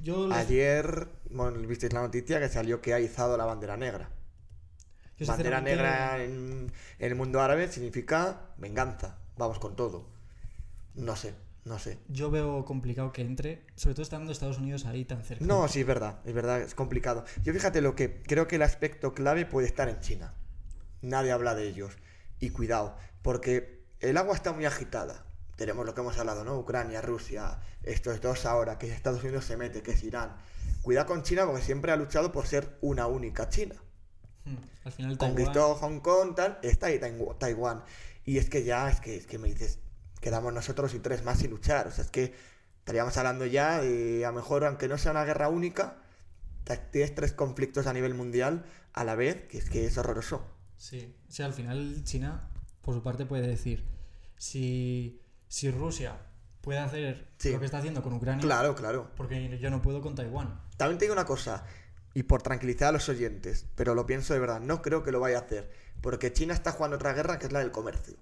[0.01, 4.09] Yo, les- Ayer, bueno, visteis la noticia que salió que ha izado la bandera negra.
[5.17, 9.17] yo bandera negra en, en el mundo árabe significa venganza.
[9.37, 10.09] Vamos con todo.
[10.95, 11.33] No sé,
[11.63, 11.99] no sé.
[12.09, 15.45] Yo veo complicado que entre, sobre todo estando Estados Unidos ahí tan cerca.
[15.45, 17.23] No, sí, es verdad, es verdad, es complicado.
[17.43, 20.33] Yo fíjate lo que creo que el aspecto clave puede estar en China.
[21.01, 21.93] Nadie habla de ellos.
[22.39, 25.25] Y cuidado, porque el agua está muy agitada.
[25.55, 26.57] Tenemos lo que hemos hablado, ¿no?
[26.57, 30.35] Ucrania, Rusia, estos dos ahora, que Estados Unidos se mete, que es Irán.
[30.81, 33.75] Cuidado con China porque siempre ha luchado por ser una única China.
[34.45, 36.99] Hmm, Al final Taiwán- Conquistó Hong Kong, tal, está ahí
[37.39, 37.83] Taiwán.
[38.25, 39.79] Y es que ya, es que, es que me dices,
[40.21, 41.87] quedamos nosotros y tres más sin luchar.
[41.87, 42.33] O sea, es que
[42.79, 45.97] estaríamos hablando ya de, a lo mejor, aunque no sea una guerra única,
[46.91, 50.45] tienes tres conflictos a nivel mundial a la vez, que es que es horroroso.
[50.77, 52.49] Sí, o sea, al final China,
[52.81, 53.85] por su parte, puede decir,
[54.37, 55.21] si,
[55.53, 56.17] si Rusia
[56.61, 57.51] puede hacer Sí.
[57.51, 59.11] lo que está haciendo con Ucrania, Claro, claro.
[59.15, 60.59] porque yo no puedo con Taiwán.
[60.77, 61.63] También te digo una cosa,
[62.15, 65.19] y por tranquilizar a los oyentes, pero lo pienso de verdad, no creo que lo
[65.19, 68.15] vaya a hacer, porque China está jugando otra guerra que es la del comercio,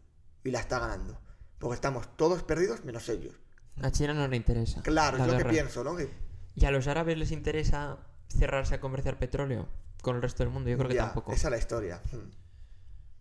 [0.44, 1.22] y la está ganando.
[1.58, 3.34] Porque estamos todos perdidos menos ellos.
[3.82, 4.82] A China no le interesa.
[4.82, 5.96] Claro, la es lo que pienso, ¿no?
[5.96, 6.10] Que-
[6.56, 9.70] ¿Y a los árabes les interesa cerrarse a comerciar petróleo
[10.02, 10.70] con el resto del mundo?
[10.70, 11.32] Yo creo que ya, tampoco.
[11.32, 12.02] Esa es la historia.
[12.12, 12.30] Hmm.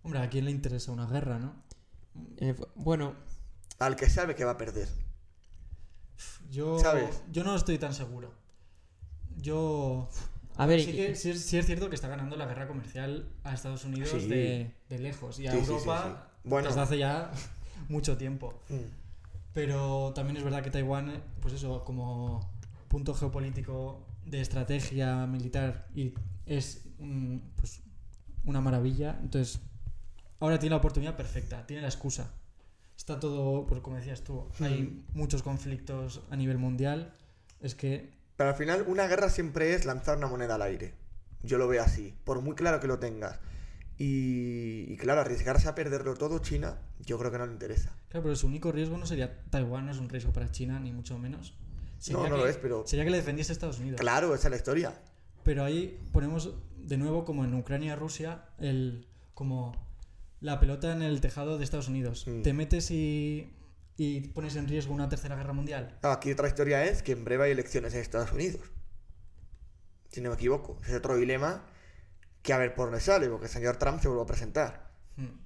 [0.03, 1.63] Hombre, ¿a quién le interesa una guerra, no?
[2.57, 3.15] Fu- bueno,
[3.81, 4.89] Al que sabe que va a perder.
[6.51, 7.23] Yo, ¿Sabes?
[7.33, 8.33] yo no estoy tan seguro.
[9.39, 10.09] Yo...
[10.57, 13.29] a ver, Sí, que, sí, es- sí es cierto que está ganando la guerra comercial
[13.45, 14.29] a Estados Unidos Sí.
[14.29, 16.41] de, de lejos y a Sí, sí, sí, Europa sí.
[16.49, 16.69] Bueno.
[16.69, 17.31] desde hace ya
[17.89, 18.61] mucho tiempo.
[18.69, 18.77] Hmm.
[19.55, 22.49] Pero también es verdad que Taiwán, pues eso, como
[22.89, 26.15] punto geopolítico de estrategia militar y
[26.47, 27.81] es mm, pues,
[28.45, 29.19] una maravilla.
[29.23, 29.61] Entonces,
[30.39, 32.31] ahora tiene la oportunidad perfecta, tiene la excusa.
[33.11, 37.13] Está todo, pues como decías tú, hay muchos conflictos a nivel mundial.
[37.61, 40.95] Es que Pero al final, una guerra siempre es lanzar una moneda al aire.
[41.43, 43.39] Yo lo veo así, por muy claro que lo tengas.
[43.99, 47.91] Y, y claro, arriesgarse a perderlo todo, China, yo creo que no le interesa.
[48.09, 50.93] Claro, pero su único riesgo no sería Taiwán, no es un riesgo para China, ni
[50.93, 51.55] mucho menos.
[52.11, 54.01] No, no que, lo es, pero- Sería que le defendiese a Estados Unidos.
[54.01, 54.95] Claro, esa es la historia.
[55.43, 59.75] Pero ahí ponemos de nuevo, como en Ucrania-Rusia, el como
[60.41, 62.27] la pelota en el tejado de Estados Unidos.
[62.27, 62.43] Mm.
[62.43, 63.53] Te metes y,
[63.97, 65.99] y pones en riesgo una tercera guerra mundial.
[66.03, 68.63] Aquí otra historia es que en breve hay elecciones en Estados Unidos.
[70.09, 70.79] Si no me equivoco.
[70.83, 71.65] Ese es otro dilema
[72.43, 74.91] que a ver por dónde sale, porque el señor Trump se vuelve a presentar.
[75.17, 75.39] Mm.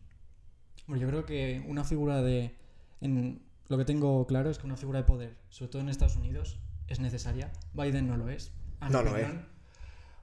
[0.87, 2.57] Bueno, yo creo que una figura de...
[3.01, 6.17] En, lo que tengo claro es que una figura de poder, sobre todo en Estados
[6.17, 7.51] Unidos, es necesaria.
[7.73, 8.53] Biden no lo es.
[8.81, 9.49] a mi No lo opinión.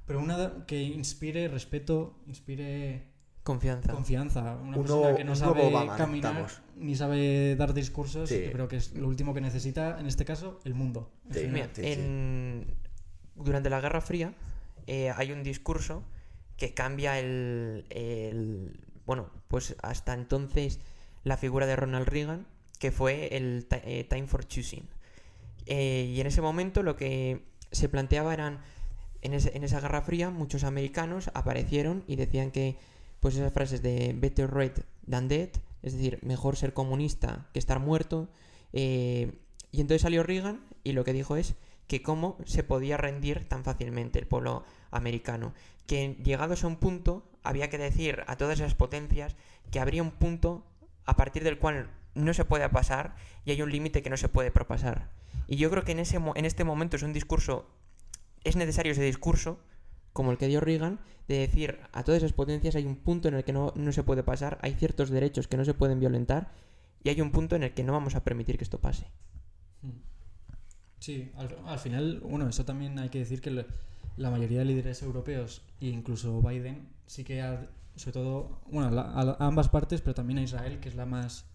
[0.05, 3.10] Pero una que inspire respeto, inspire
[3.43, 3.91] Confianza.
[3.93, 4.55] confianza.
[4.61, 8.43] Una Un persona que no sabe Obama caminar ni sabe dar discursos, Sí.
[8.45, 11.11] yo creo que es lo último que necesita, en este caso, el mundo.
[11.27, 11.69] en Sí, general.
[11.75, 11.99] Mira, Sí, sí.
[12.01, 12.65] en-
[13.35, 14.33] durante la Guerra Fría
[14.87, 16.03] eh, hay un discurso
[16.57, 20.79] que cambia el, el- Bueno, pues hasta entonces
[21.23, 22.45] la figura de Ronald Reagan,
[22.79, 24.87] que fue el eh, Time for Choosing.
[25.65, 28.59] Eh, y en ese momento lo que se planteaba eran.
[29.23, 32.77] En, ese- en esa Guerra Fría, muchos americanos aparecieron y decían que.
[33.21, 34.73] Pues esas frases de better red
[35.09, 35.49] than dead,
[35.81, 38.27] es decir, mejor ser comunista que estar muerto.
[38.73, 39.31] eh,
[39.71, 41.55] y entonces salió Reagan y lo que dijo es
[41.87, 45.53] que cómo se podía rendir tan fácilmente el pueblo americano.
[45.87, 49.35] Que llegados a un punto había que decir a todas esas potencias
[49.71, 50.65] que habría un punto
[51.05, 54.29] a partir del cual no se puede pasar y hay un límite que no se
[54.29, 55.09] puede propasar.
[55.47, 57.69] Y yo creo que en, ese, en este momento es un discurso,
[58.43, 59.59] es necesario ese discurso,
[60.13, 63.35] como el que dio Reagan, de decir a todas esas potencias hay un punto en
[63.35, 66.51] el que no, no se puede pasar, hay ciertos derechos que no se pueden violentar
[67.03, 69.07] y hay un punto en el que no vamos a permitir que esto pase.
[70.99, 73.65] Sí, al, al final, bueno, eso también hay que decir que le-
[74.17, 79.03] la mayoría de líderes europeos e incluso Biden sí que ha, sobre todo, bueno, la-
[79.09, 81.45] a ambas partes, pero también a Israel, que es la más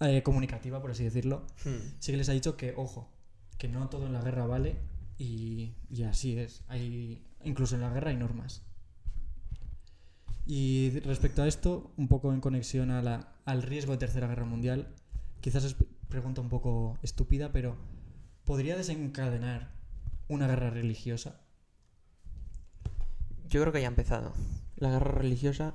[0.00, 1.76] eh, comunicativa, por así decirlo, Hmm.
[1.98, 3.10] sí que les ha dicho que, ojo,
[3.58, 4.76] que no todo en la guerra vale
[5.18, 6.62] y, y así es.
[6.68, 8.62] Hay, incluso en la guerra hay normas.
[10.46, 14.44] Y respecto a esto, un poco en conexión a la- al riesgo de tercera guerra
[14.44, 14.88] mundial,
[15.40, 15.76] quizás es
[16.08, 17.76] pregunta un poco estúpida, pero
[18.44, 19.70] ¿podría desencadenar
[20.28, 21.40] una guerra religiosa?
[23.48, 24.32] Yo creo que ya ha empezado.
[24.76, 25.74] La guerra religiosa,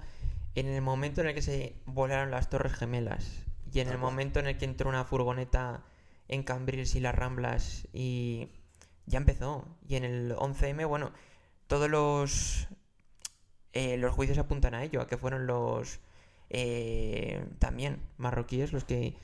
[0.55, 4.39] en el momento en el que se volaron las Torres Gemelas y en el momento
[4.39, 5.83] en el que entró una furgoneta
[6.27, 8.49] en Cambrils y las Ramblas y
[9.05, 9.67] ya empezó.
[9.87, 11.11] Y en el 11M, bueno,
[11.67, 12.67] todos los,
[13.73, 15.99] eh, los juicios apuntan a ello, a que fueron los
[16.49, 19.15] eh, también marroquíes los que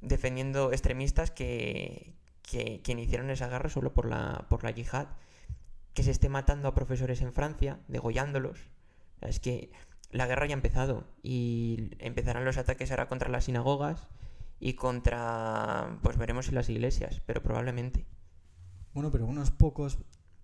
[0.00, 5.08] defendiendo extremistas que, que, que iniciaron esa guerra solo por la, por la yihad
[5.94, 8.70] que se esté matando a profesores en Francia, degollándolos.
[9.20, 9.72] Es que
[10.12, 14.06] la guerra ya ha empezado y empezarán los ataques ahora contra las sinagogas
[14.60, 18.06] y contra, pues veremos en las iglesias, pero probablemente.
[18.94, 19.98] Bueno, pero unos pocos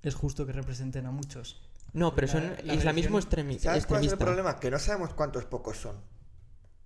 [0.08, 1.60] es justo que representen a muchos.
[1.92, 4.16] No, pero La- son la islamismo religión- extremi- ¿Sabes cuál es el extremista.
[4.24, 4.60] problema?
[4.60, 5.96] Que no sabemos cuántos pocos son.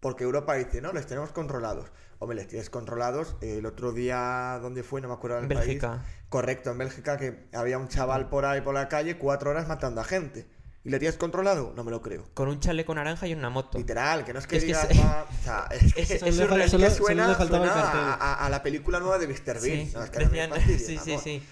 [0.00, 1.90] Porque Europa dice, no, les tenemos controlados.
[2.20, 3.36] Hombre, les tienes controlados.
[3.40, 5.00] El otro día, ¿dónde fue?
[5.00, 5.66] No me acuerdo del En país.
[5.66, 6.04] Bélgica.
[6.28, 10.00] Correcto, en Bélgica, que había un chaval por ahí por la calle cuatro horas matando
[10.00, 10.46] a gente.
[10.84, 11.72] ¿Y le tienes controlado?
[11.74, 12.24] No me lo creo.
[12.34, 13.76] Con un chaleco naranja y una moto.
[13.78, 14.88] Literal, que no es que Es que digas.
[15.04, 19.26] va- o sea, es que, es- que suena, a, a- a la película nueva de
[19.26, 19.60] Mr.
[19.60, 19.86] Bean.
[19.86, 21.42] Sí, No, es que no me decían, fastidies, sí, sí.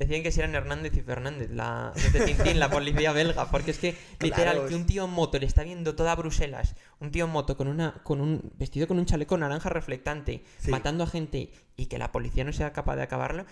[0.00, 3.78] Decían que si eran Hernández y Fernández, la, de Tintín, la policía belga, porque es
[3.78, 7.26] que literal Claro, que un tío en moto le está viendo toda Bruselas, un tío
[7.26, 10.70] en moto con una con un vestido con un chaleco naranja reflectante, Sí.
[10.70, 13.44] matando a gente y que la policía no sea capaz de acabarlo,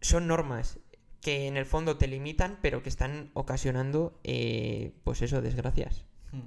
[0.00, 0.78] son normas
[1.20, 6.04] que en el fondo te limitan, pero que están ocasionando, eh, pues eso, desgracias.
[6.32, 6.40] Mm.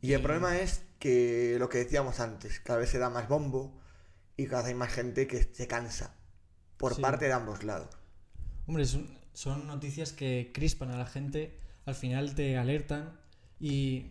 [0.00, 3.28] Y el Y- problema es que lo que decíamos antes, cada vez se da más
[3.28, 3.78] bombo
[4.38, 6.16] y cada vez hay más gente que se cansa
[6.78, 7.02] por Sí.
[7.02, 7.90] parte de ambos lados.
[8.72, 13.12] Hombre, son, son noticias que crispan a la gente, al final te alertan
[13.60, 14.06] y,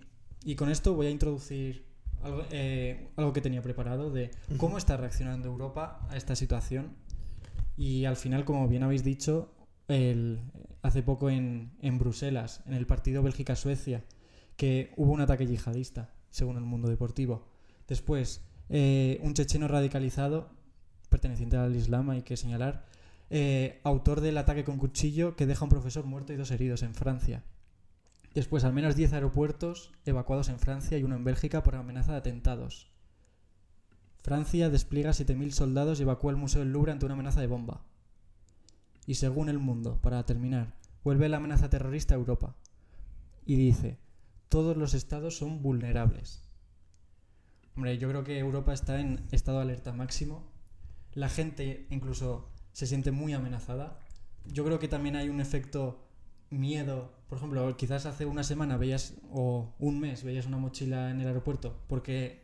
[0.46, 1.84] y con esto voy a introducir
[2.22, 6.94] algo, eh, algo que tenía preparado de cómo está reaccionando Europa a esta situación.
[7.76, 9.52] Y al final, como bien habéis dicho,
[9.88, 10.42] el-
[10.84, 14.04] hace poco en, en Bruselas, en el partido Bélgica-Suecia,
[14.58, 17.48] que hubo un ataque yihadista, según el mundo deportivo.
[17.88, 20.52] Después, eh, un checheno radicalizado,
[21.10, 22.86] perteneciente al Islam, hay que señalar,
[23.34, 26.84] eh, autor del ataque con cuchillo que deja a un profesor muerto y dos heridos
[26.84, 27.46] en Francia.
[28.34, 32.18] Después, al menos 10 aeropuertos evacuados en Francia y uno en Bélgica por amenaza de
[32.18, 32.92] atentados.
[34.22, 37.86] Francia despliega 7.000 soldados y evacúa el Museo del Louvre ante una amenaza de bomba.
[39.08, 40.76] Y según El Mundo, para terminar,
[41.06, 42.56] vuelve la amenaza terrorista a Europa.
[43.46, 43.98] Y dice,
[44.50, 46.44] todos los estados son vulnerables.
[47.78, 50.52] Hombre, yo creo que Europa está en estado de alerta máximo.
[51.14, 53.98] La gente incluso se siente muy amenazada.
[54.46, 56.04] Yo creo que también hay un efecto
[56.50, 57.14] miedo.
[57.30, 61.28] Por ejemplo, quizás hace una semana veías, o un mes, veías una mochila en el
[61.28, 62.42] aeropuerto porque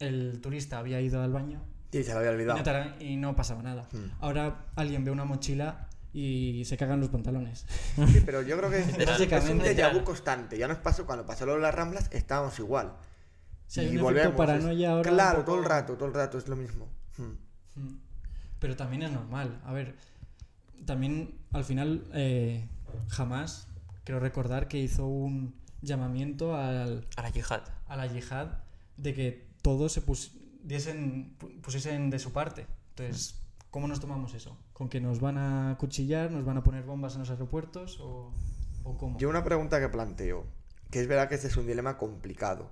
[0.00, 1.62] el turista había ido al baño
[1.92, 2.58] Sí, se lo había y olvidado.
[2.84, 3.88] no, y no pasaba nada.
[3.92, 4.10] Hmm.
[4.20, 7.66] Ahora alguien ve una mochila y se cagan los pantalones.
[8.08, 10.58] Sí, pero yo creo que es, es un déjà vu constante.
[10.58, 12.94] Ya nos pasó cuando pasó lo de las Ramblas, estábamos igual.
[13.68, 15.10] Si hay Y un volvemos, paranoia ahora.
[15.10, 16.88] Claro, poco- todo el rato, todo el rato es lo mismo.
[17.16, 17.34] Hmm.
[17.80, 18.00] Mm.
[18.64, 19.60] Pero también es normal.
[19.66, 19.94] A ver,
[20.86, 22.66] también al final eh,
[23.08, 23.68] jamás
[24.04, 27.60] quiero recordar que hizo un llamamiento al, A la yihad.
[27.88, 28.48] a la yihad
[28.96, 32.66] de que todos se pus- diesen, pu- pusiesen de su parte.
[32.96, 33.38] Entonces,
[33.70, 34.56] ¿cómo nos tomamos eso?
[34.72, 38.32] ¿Con que nos van a cuchillar, nos van a poner bombas en los aeropuertos o,
[38.84, 39.18] o cómo?
[39.18, 40.46] Yo una pregunta que planteo,
[40.90, 42.70] que es verdad que este es un dilema complicado.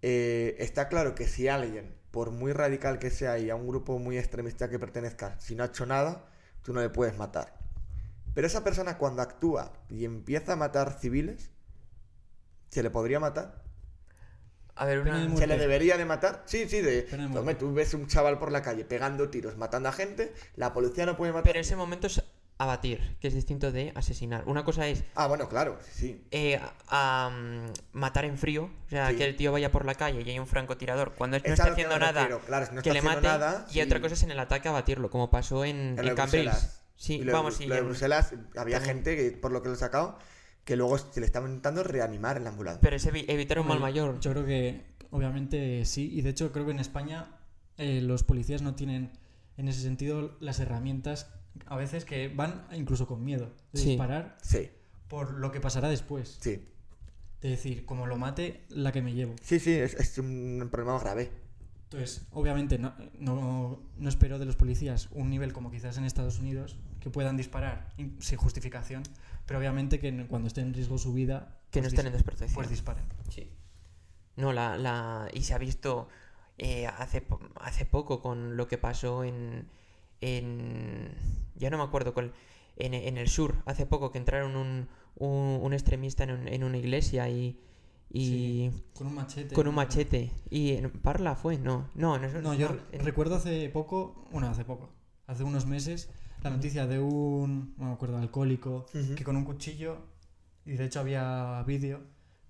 [0.00, 3.98] Eh, está claro que si alguien, por muy radical que sea y a un grupo
[3.98, 6.24] muy extremista que pertenezca, si no ha hecho nada,
[6.62, 7.58] tú no le puedes matar.
[8.34, 11.50] Pero esa persona cuando actúa y empieza a matar civiles,
[12.68, 13.62] ¿se le podría matar?
[14.76, 15.36] A ver, una...
[15.36, 16.44] ¿Se le debería de matar?
[16.46, 17.02] Sí, sí, de...
[17.58, 21.16] Tú ves un chaval por la calle pegando tiros, matando a gente, la policía no
[21.16, 21.44] puede matar.
[21.44, 22.22] Pero ese momento es
[22.58, 24.42] abatir, que es distinto de asesinar.
[24.46, 26.24] Una cosa es Ah, bueno, claro, sí.
[26.32, 27.30] eh, a-
[27.92, 29.16] matar en frío, o sea, Sí.
[29.16, 31.52] que el tío vaya por la calle y hay un francotirador cuando no Es a
[31.54, 33.80] está que haciendo nada Claro, si no que está le haciendo mate nada, y sí.
[33.82, 36.14] otra cosa es en el ataque abatirlo, como pasó en, En en de.
[36.14, 36.82] Bruselas.
[36.96, 37.66] Sí, Y lo de vamos, Bru- sí.
[37.66, 38.82] lo de en- Bruselas había también.
[38.82, 40.18] gente que, por lo que lo he sacado,
[40.64, 42.80] que luego se le estaba intentando reanimar en la ambulancia.
[42.82, 44.18] Pero es evi- evitar un mal mayor.
[44.18, 46.10] Yo creo que, obviamente, sí.
[46.12, 47.36] Y de hecho, creo que en España
[47.76, 49.12] eh, los policías no tienen,
[49.56, 51.30] en ese sentido, las herramientas
[51.66, 53.88] a veces que van incluso con miedo de Sí.
[53.90, 54.70] disparar Sí,
[55.08, 56.38] por lo que pasará después.
[56.40, 56.64] sí.
[57.40, 59.36] De decir, como lo mate, la que me llevo.
[59.42, 61.30] Sí, sí, es, es un problema grave.
[61.84, 66.40] Entonces, obviamente, no, no, no espero de los policías un nivel como quizás en Estados
[66.40, 69.04] Unidos, que puedan disparar in- sin justificación,
[69.46, 72.54] pero obviamente que cuando esté en riesgo su vida, Que no pues estén en desprotección.
[72.56, 73.04] pues disparen.
[73.30, 73.48] Sí.
[74.36, 75.28] No, la, la...
[75.32, 76.08] Y se ha visto
[76.58, 77.24] eh, hace,
[77.60, 79.68] hace poco con lo que pasó en...
[80.20, 81.10] en...
[81.56, 82.32] Ya no me acuerdo cuál...
[82.76, 86.62] En, en el sur, hace poco que entraron un, un, un extremista en, un- en
[86.62, 87.58] una iglesia y...
[88.08, 89.54] y Con un machete.
[89.54, 90.30] Con un machete.
[90.48, 91.58] ¿Y en Parla fue?
[91.58, 94.90] No, no, no, No, yo no, recuerdo hace poco, bueno, hace poco,
[95.26, 96.08] hace unos meses,
[96.44, 99.96] la noticia de un, no me acuerdo, alcohólico, que con un cuchillo,
[100.64, 102.00] y de hecho había vídeo,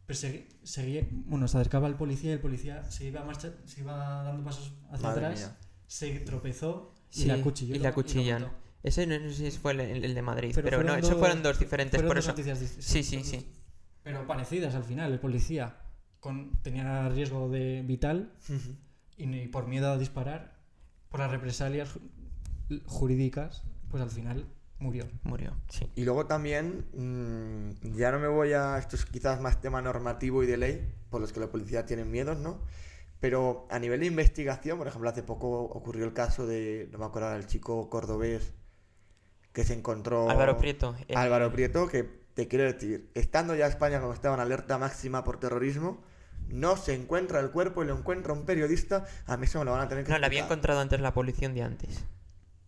[0.06, 3.80] persegui- seguía, bueno, se acercaba al policía y el policía se iba, a marcha, se
[3.80, 5.56] iba dando pasos hacia Madre atrás, mía.
[5.86, 7.74] se tropezó y la cuchilló.
[7.74, 8.48] y lo- la lo cuchillan.
[8.82, 11.58] Ese no, no sé si fue el, de Madrid, Pero pero, no, dos- fueron dos
[11.58, 12.32] diferentes, Fueron por dos eso...
[12.32, 13.46] noticias Sí, sí, sí.
[14.04, 15.76] Pero parecidas al final, el policía
[16.20, 18.32] con, tenía riesgo de vital
[19.16, 20.56] y por miedo a disparar,
[21.08, 21.88] por las represalias
[22.68, 24.46] ju- jurídicas, pues al final
[24.78, 25.06] murió.
[25.24, 25.86] Murió, sí.
[25.96, 28.78] Y luego también, mm, ya no me voy a.
[28.78, 32.10] Esto es quizás más tema normativo y de ley, por los que la policía tienen
[32.10, 32.60] miedos, ¿no?
[33.20, 36.88] Pero a nivel de investigación, por ejemplo, hace poco ocurrió el caso de.
[36.92, 38.52] No me acuerdo, el chico cordobés
[39.52, 40.30] que se encontró.
[40.30, 40.94] Álvaro Prieto.
[41.08, 42.04] el- Álvaro Prieto, que
[42.34, 46.00] te quiero decir, estando ya España como estaba en alerta máxima por terrorismo,
[46.48, 49.72] no se encuentra el cuerpo y lo encuentra un periodista, a mí eso me lo
[49.72, 50.56] van a tener que No, la había explicar.
[50.58, 52.04] encontrado antes la policía un día antes.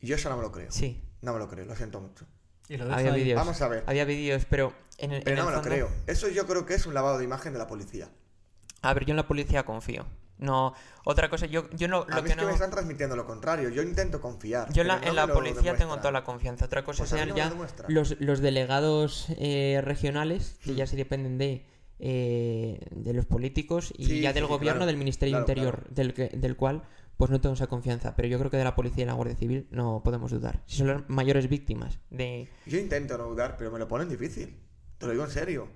[0.01, 0.71] Yo eso no me lo creo.
[0.73, 2.27] Sí, No me lo creo, lo siento mucho.
[2.69, 3.21] Y lo había ahí.
[3.23, 3.37] vídeos.
[3.39, 3.85] Vamos a ver.
[3.87, 5.89] Había vídeos, pero en el, Pero en no el me lo creo.
[6.09, 8.09] Eso yo creo que es un lavado de imagen de la policía.
[8.83, 10.07] A ver, yo en la policía confío.
[10.41, 10.73] No,
[11.05, 12.47] otra cosa, yo, yo no, A lo mí que es que no...
[12.49, 13.69] me están transmitiendo lo contrario.
[13.69, 14.73] Yo intento confiar.
[14.73, 16.65] Yo en la, no en la policía tengo toda la confianza.
[16.65, 17.53] Otra cosa Pues sean no ya
[17.89, 20.89] los, los delegados eh, regionales, que ya Hmm.
[20.89, 21.67] sí dependen de,
[21.99, 24.87] eh, de los políticos y Sí, ya del sí, gobierno, claro.
[24.87, 25.95] del Ministerio Claro, Interior, claro.
[25.95, 26.83] Del, que- del cual
[27.19, 28.17] pues no tengo esa confianza.
[28.17, 30.63] Pero yo creo que de la policía y la Guardia Civil no podemos dudar.
[30.65, 32.49] Si son las mayores víctimas de...
[32.65, 34.57] Yo intento no dudar, pero me lo ponen difícil.
[34.97, 35.69] Te lo digo en serio.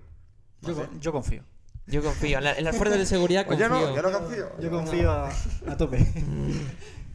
[1.00, 1.42] Yo confío.
[1.86, 2.38] Yo confío.
[2.38, 3.80] En, la- en las fuerzas de seguridad Pues confío.
[3.80, 4.60] yo no, yo no confío.
[4.60, 5.28] Yo confío a,
[5.68, 5.98] a tope.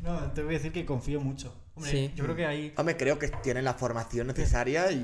[0.04, 1.54] no, te voy a decir que confío mucho.
[1.76, 2.12] Hombre, Sí.
[2.16, 2.74] yo creo que ahí...
[2.78, 4.98] Hombre, creo que tienen la formación necesaria y,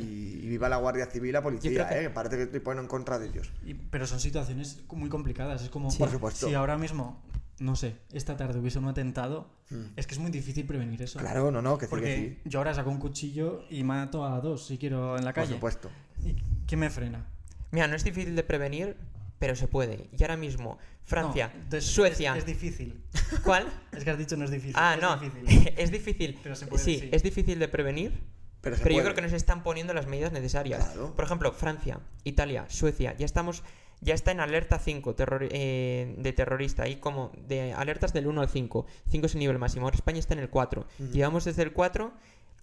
[0.44, 2.02] y viva la Guardia Civil y la policía, que- ¿eh?
[2.04, 3.52] Que parece que estoy poniendo en contra de ellos.
[3.66, 5.62] y- pero son situaciones muy complicadas.
[5.64, 5.90] Es como...
[5.90, 6.00] Sí.
[6.00, 6.48] Por supuesto.
[6.48, 7.24] Si ahora mismo,
[7.60, 9.86] no sé, esta tarde hubiese un atentado, Hmm.
[9.96, 11.18] es que es muy difícil prevenir eso.
[11.18, 12.50] Claro, no, no, que sí, Porque que sí.
[12.50, 15.54] yo ahora saco un cuchillo y mato a dos si quiero en la Por calle.
[15.56, 15.90] supuesto.
[16.24, 16.36] ¿Y
[16.68, 17.26] qué me frena?
[17.72, 18.96] Mira, no es difícil de prevenir,
[19.40, 20.10] pero se puede.
[20.18, 22.32] Y ahora mismo, Francia, No, entonces Suecia.
[22.34, 23.04] Es, es difícil.
[23.44, 23.68] ¿Cuál?
[23.92, 24.76] Es que has dicho no es difícil.
[24.78, 25.18] Ah, es no.
[25.18, 25.74] difícil.
[25.78, 26.40] es difícil.
[26.42, 27.10] Pero se puede, sí, sí.
[27.12, 28.22] es difícil de prevenir.
[28.62, 30.84] Pero, yo creo que nos están poniendo las medidas necesarias.
[30.86, 31.16] Claro.
[31.16, 33.64] Por ejemplo, Francia, Italia, Suecia, ya estamos,
[34.02, 38.42] ya está en alerta 5 terror- eh, de terrorista, ahí como de alertas del 1
[38.42, 38.88] al 5.
[39.12, 39.86] 5 es el nivel máximo.
[39.86, 40.88] Ahora España está en el 4.
[41.00, 41.12] Ujú.
[41.12, 42.12] Llevamos desde el 4,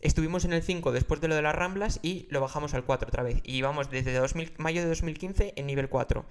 [0.03, 3.09] estuvimos en el 5 después de lo de las Ramblas y lo bajamos al 4
[3.09, 3.41] otra vez.
[3.45, 6.25] Y vamos desde 2000 mayo de 2015 en nivel 4.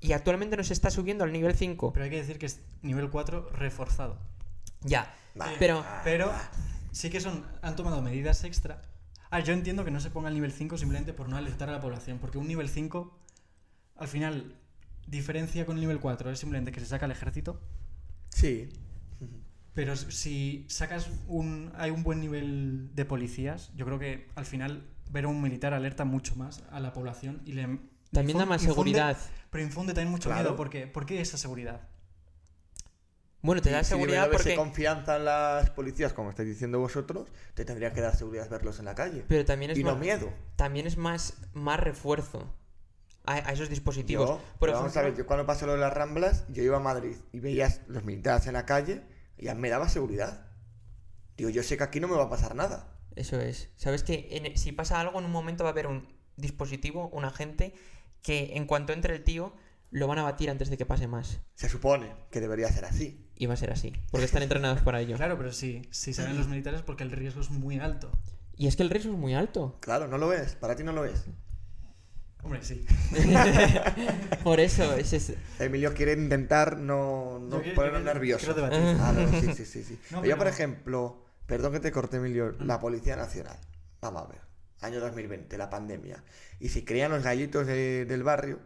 [0.00, 1.92] Y actualmente nos está subiendo al nivel 5.
[1.92, 4.18] Pero hay que decir que es nivel 4 reforzado.
[4.82, 5.14] Ya.
[5.34, 5.56] Vale.
[5.58, 6.32] Pero Pero
[6.92, 8.82] sí que son han tomado medidas extra.
[9.30, 11.72] Ah, yo entiendo que no se ponga el nivel 5 simplemente por no alertar a
[11.72, 13.18] la población, porque un nivel 5
[13.96, 14.56] al final
[15.06, 17.60] diferencia con el nivel 4, es simplemente que se saca el ejército,
[18.34, 18.68] Sí.
[19.74, 24.84] Pero si sacas un hay un buen nivel de policías, yo creo que al final
[25.10, 27.78] ver a un militar alerta mucho más a la población y le
[28.12, 29.16] también da más infunde- seguridad.
[29.50, 30.42] pero infunde también mucho Claro.
[30.42, 31.88] miedo porque ¿por qué esa seguridad?
[33.42, 34.56] Bueno, te da si seguridad haberse porque...
[34.56, 38.86] confianza en las policías, como estáis diciendo vosotros, te tendría que dar seguridad verlos en
[38.86, 39.22] la calle.
[39.28, 40.00] Pero también es y no más...
[40.00, 40.32] miedo.
[40.56, 42.50] también es más, más refuerzo
[43.26, 44.28] a, a esos dispositivos.
[44.30, 46.62] Yo, Por pero vamos a ver, ejemplo, yo cuando pasó lo de las Ramblas, yo
[46.62, 49.02] iba a Madrid y veías los militares en la calle
[49.38, 50.46] ya me daba seguridad.
[51.36, 52.96] Digo, yo sé que aquí no me va a pasar nada.
[53.16, 53.70] Eso es.
[53.76, 57.24] Sabes que en- si pasa algo, en un momento va a haber un dispositivo, un
[57.24, 57.74] agente,
[58.22, 59.54] que en cuanto entre el tío,
[59.90, 61.40] lo van a batir antes de que pase más.
[61.54, 63.20] Se supone que debería ser así.
[63.36, 65.16] Y va a ser así, porque están entrenados para ello.
[65.16, 68.10] Claro, pero sí, si salen los militares porque el riesgo es muy alto.
[68.56, 69.76] Y es que el riesgo es muy alto.
[69.80, 71.24] Claro, no lo ves, para ti no lo ves.
[72.44, 72.84] Hombre, sí.
[74.44, 75.32] Por eso, ese es...
[75.58, 78.44] Emilio quiere intentar no, no Yo quiero- ponernos yo quiero- nervioso.
[78.54, 79.00] quiero debatir.
[79.00, 79.82] Ah, no, sí, sí, sí.
[79.82, 79.98] sí.
[80.10, 83.56] No, Pero yo, por ejemplo, perdón que te corte, Emilio, la Policía Nacional.
[84.00, 84.40] Vamos a ver.
[84.82, 86.22] Año 2020, la pandemia.
[86.60, 88.60] Y si creían los gallitos de- del barrio,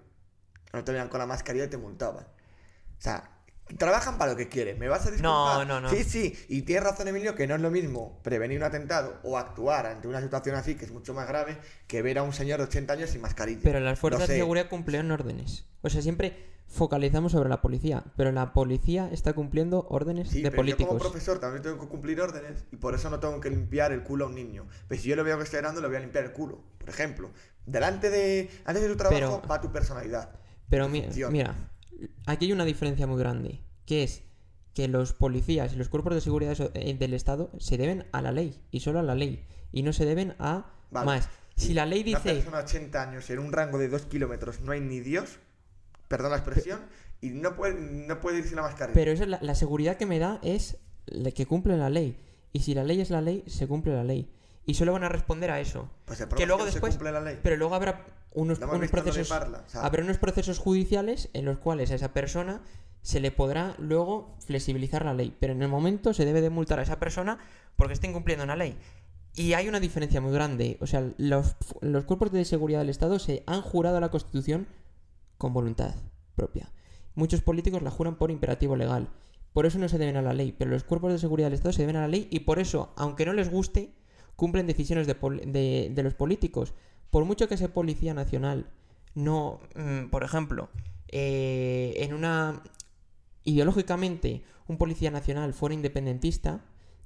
[0.73, 2.25] no te veían con la mascarilla y te multaban.
[2.25, 3.31] O sea,
[3.77, 4.79] trabajan para lo que quieren.
[4.79, 5.23] ¿Me vas a disculpar?
[5.23, 5.91] No, no, no.
[5.91, 6.35] Sí, sí.
[6.49, 10.09] Y tienes razón, Emilio, que no es lo mismo prevenir un atentado o actuar ante
[10.09, 12.93] una situación así, que es mucho más grave, que ver a un señor de 80
[12.95, 13.61] años sin mascarilla.
[13.63, 15.67] Pero las fuerzas de seguridad cumplen órdenes.
[15.83, 20.51] O sea, siempre focalizamos sobre la policía, pero la policía está cumpliendo órdenes Sí, de
[20.51, 21.01] pero yo como políticos.
[21.13, 24.27] profesor también tengo que cumplir órdenes y por eso no tengo que limpiar el culo
[24.27, 24.67] a un niño.
[24.87, 26.63] Pues si yo lo veo que está llorando, le voy a limpiar el culo.
[26.79, 27.31] Por ejemplo,
[27.65, 28.51] delante de...
[28.67, 30.31] Antes de tu trabajo Pero- va tu personalidad.
[30.69, 31.55] Pero mi- mira,
[32.27, 34.23] aquí hay una diferencia muy grande, que es
[34.75, 38.31] que los policías y los cuerpos de seguridad eh, del Estado se deben a la
[38.33, 41.07] ley y solo a la ley y no se deben a Vale.
[41.07, 41.29] más.
[41.57, 44.61] Si la ley Una dice, persona de 80 años en un rango de 2 kilómetros
[44.61, 45.39] no hay ni Dios,
[46.07, 46.81] perdón la expresión,
[47.21, 48.95] y no puede, no puede ir sin la mascarilla.
[48.95, 50.77] pero eso es la, la seguridad que me da es
[51.07, 52.17] la que cumple la ley
[52.53, 54.31] y si la ley es la ley se cumple la ley
[54.65, 55.91] y solo van a responder a eso.
[56.05, 57.41] pues el que luego es que no después- se cumple la ley.
[57.43, 58.05] Pero luego habrá
[58.41, 58.59] unos,
[58.91, 62.63] procesos, Parla, o sea- habrá unos procesos judiciales en los cuales a esa persona
[63.03, 66.79] se le podrá luego flexibilizar la ley, pero en el momento se debe de multar
[66.79, 67.39] a esa persona
[67.77, 68.77] porque está incumpliendo una ley.
[69.35, 73.19] Y hay una diferencia muy grande, o sea, los, los cuerpos de seguridad del Estado
[73.19, 74.67] se han jurado a la Constitución
[75.37, 75.95] con voluntad
[76.35, 76.73] propia.
[77.15, 79.09] Muchos políticos la juran por imperativo legal.
[79.53, 81.73] Por eso no se deben a la ley, pero los cuerpos de seguridad del Estado
[81.73, 83.93] se deben a la ley y por eso, aunque no les guste,
[84.37, 86.75] cumplen decisiones de- de los políticos.
[87.11, 88.67] Por mucho que ese policía nacional
[89.15, 90.69] no, mm, por ejemplo,
[91.09, 92.63] eh, en una...
[93.45, 96.61] ideológicamente, un policía nacional fuera independentista,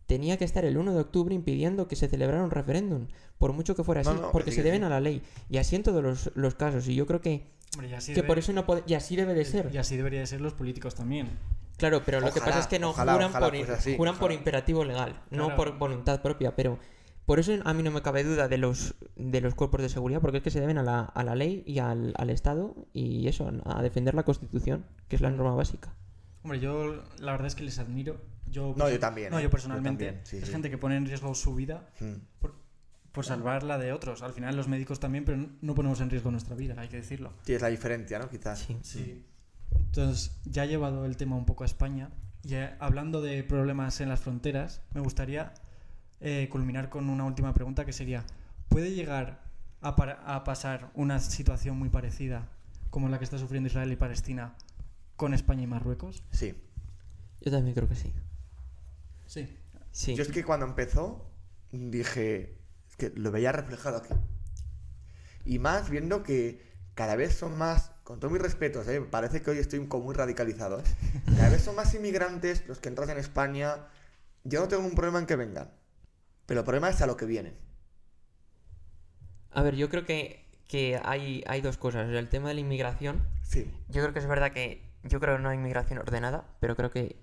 [0.06, 3.06] tenía que estar el 1 de octubre impidiendo que se celebrara un referéndum,
[3.38, 4.86] por mucho que fuera así, No, no, que porque sí, se deben sí.
[4.86, 5.22] a la ley.
[5.48, 6.88] Y así en todos los, los casos.
[6.88, 8.82] Y yo creo que, Hombre, y así que debe- por eso no puede...
[8.86, 9.70] Y así debe de ser.
[9.72, 11.38] Y así debería de ser los políticos también.
[11.78, 14.30] Claro, pero lo que pasa es que no ojalá, juran, ojalá por, así, juran por
[14.30, 16.54] imperativo legal, no por voluntad propia.
[16.54, 16.78] Pero
[17.32, 20.20] por eso a mí no me cabe duda de los, de los cuerpos de seguridad,
[20.20, 23.26] porque es que se deben a la, a la ley y al, al Estado y
[23.26, 25.94] eso, a defender la Constitución, que es la norma básica.
[26.42, 28.20] Hombre, yo la verdad es que les admiro.
[28.50, 30.04] Yo, No, yo también, No, eh, yo personalmente.
[30.04, 30.52] yo también, sí, es sí.
[30.52, 32.12] gente que pone en riesgo su vida Mm.
[32.38, 32.54] por,
[33.12, 34.20] por salvar la de otros.
[34.20, 37.32] Al final los médicos también, pero no ponemos en riesgo nuestra vida, hay que decirlo.
[37.46, 38.28] Sí, es la diferencia, ¿no?
[38.28, 38.58] Quizás.
[38.58, 38.76] Sí.
[38.82, 39.24] Sí.
[39.74, 42.10] Entonces, ya he llevado el tema un poco a España.
[42.44, 45.54] Y eh, hablando de problemas en las fronteras, me gustaría
[46.22, 48.24] eh, culminar con una última pregunta que sería:
[48.68, 49.42] ¿puede llegar
[49.80, 52.48] a, pasar una situación muy parecida
[52.90, 54.54] como la que está sufriendo Israel y Palestina
[55.16, 56.22] con España y Marruecos?
[56.30, 56.54] Sí.
[57.40, 58.12] Yo también creo que sí.
[59.26, 59.58] Sí.
[59.90, 60.14] Sí.
[60.14, 61.28] Yo es que cuando empezó
[61.72, 62.58] dije,
[62.88, 64.14] es que lo veía reflejado aquí.
[65.44, 66.62] Y más viendo que
[66.94, 69.00] cada vez son más, con todo mis respetos, ¿eh?
[69.00, 70.84] parece que hoy estoy como muy radicalizado, ¿eh?
[71.36, 73.86] cada vez son más inmigrantes los que entran en España.
[74.44, 75.70] Yo no tengo un problema en que vengan,
[76.46, 77.54] pero el problema es a lo que vienen.
[79.50, 82.08] A ver, yo creo que, que hay, hay dos cosas.
[82.08, 83.70] El tema de la inmigración, Sí.
[83.88, 86.90] yo creo que es verdad que yo creo que no hay inmigración ordenada, pero creo
[86.90, 87.16] que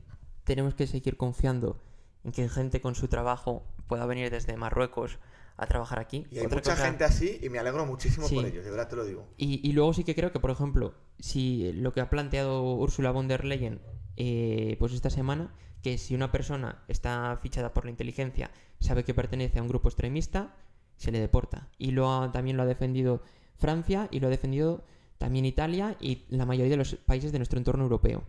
[0.44, 1.82] tenemos que seguir confiando
[2.24, 5.18] en que gente con su trabajo pueda venir desde Marruecos
[5.58, 6.28] a trabajar aquí.
[6.30, 8.36] Y hay Otra mucha cosa- gente así y me alegro muchísimo Sí.
[8.36, 9.28] por ellos, de verdad te lo digo.
[9.38, 13.12] Y, y luego sí que creo que, por ejemplo, si lo que ha planteado Ursula
[13.12, 13.82] von der Leyen
[14.18, 19.14] eh, pues esta semana, que si una persona está fichada por la inteligencia, sabe que
[19.14, 20.56] pertenece a un grupo extremista,
[20.98, 21.68] se le deporta.
[21.78, 23.22] Y lo ha- también lo ha defendido
[23.58, 24.84] Francia y lo ha defendido
[25.18, 28.24] también Italia y la mayoría de los países de nuestro entorno europeo.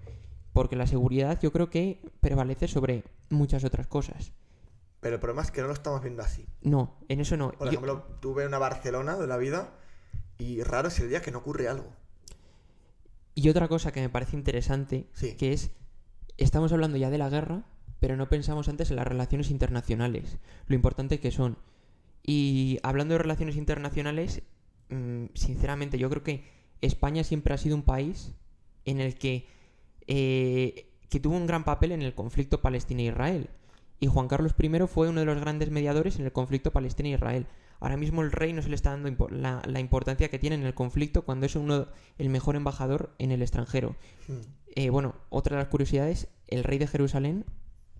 [0.52, 4.32] Porque la seguridad yo creo que prevalece sobre muchas otras cosas.
[5.00, 6.46] Pero el problema es que no lo estamos viendo así.
[6.62, 7.52] No, en eso no.
[7.52, 9.72] Por Yo- ejemplo, tuve una Barcelona de la vida
[10.38, 11.92] y raro es el día que no ocurre algo.
[13.34, 15.36] Y otra cosa que me parece interesante, Sí.
[15.36, 15.70] que es,
[16.36, 17.62] estamos hablando ya de la guerra,
[18.00, 21.58] pero no pensamos antes en las relaciones internacionales, lo importante que son.
[22.22, 24.42] Y hablando de relaciones internacionales,
[24.88, 26.44] mm, sinceramente yo creo que
[26.80, 28.34] España siempre ha sido un país
[28.84, 29.46] en el que,
[30.06, 33.50] eh, que tuvo un gran papel en el conflicto Palestina-Israel.
[34.00, 37.46] Y Juan Carlos I fue uno de los grandes mediadores en el conflicto Palestina-Israel.
[37.80, 40.56] Ahora mismo el rey no se le está dando impo- la, la importancia que tiene
[40.56, 41.88] en el conflicto cuando es uno
[42.18, 43.96] el mejor embajador en el extranjero.
[44.28, 44.40] Hmm.
[44.74, 47.44] Eh, bueno, otra de las curiosidades, el rey de Jerusalén,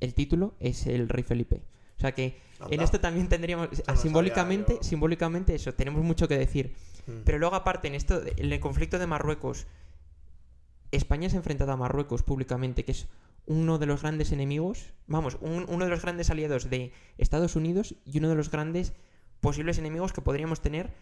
[0.01, 1.63] el título es el rey Felipe.
[1.97, 2.39] O sea que
[2.71, 6.75] en esto también tendríamos, no simbólicamente, sabía simbólicamente eso, tenemos mucho que decir.
[7.07, 7.21] Hmm.
[7.25, 9.67] Pero luego aparte, en esto, en el conflicto de Marruecos,
[10.93, 13.07] España se ha enfrentado a Marruecos públicamente, que es
[13.47, 17.95] uno de los grandes enemigos, vamos, un- uno de los grandes aliados de Estados Unidos
[18.05, 18.93] y uno de los grandes
[19.41, 20.93] posibles enemigos que podríamos tener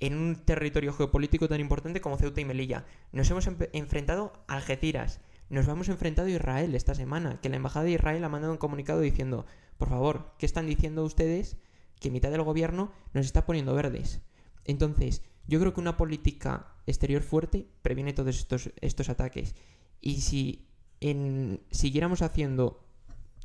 [0.00, 2.84] en un territorio geopolítico tan importante como Ceuta y Melilla.
[3.12, 7.84] Nos hemos enfrentado a Algeciras, nos hemos enfrentado a Israel esta semana, que la Embajada
[7.84, 9.46] de Israel ha mandado un comunicado diciendo,
[9.78, 11.56] por favor, ¿qué están diciendo ustedes?
[12.00, 14.22] Que mitad del gobierno nos está poniendo verdes.
[14.64, 19.54] Entonces, yo creo que una política exterior fuerte previene todos estos, estos ataques.
[20.00, 20.68] Y si
[21.00, 22.84] en, siguiéramos haciendo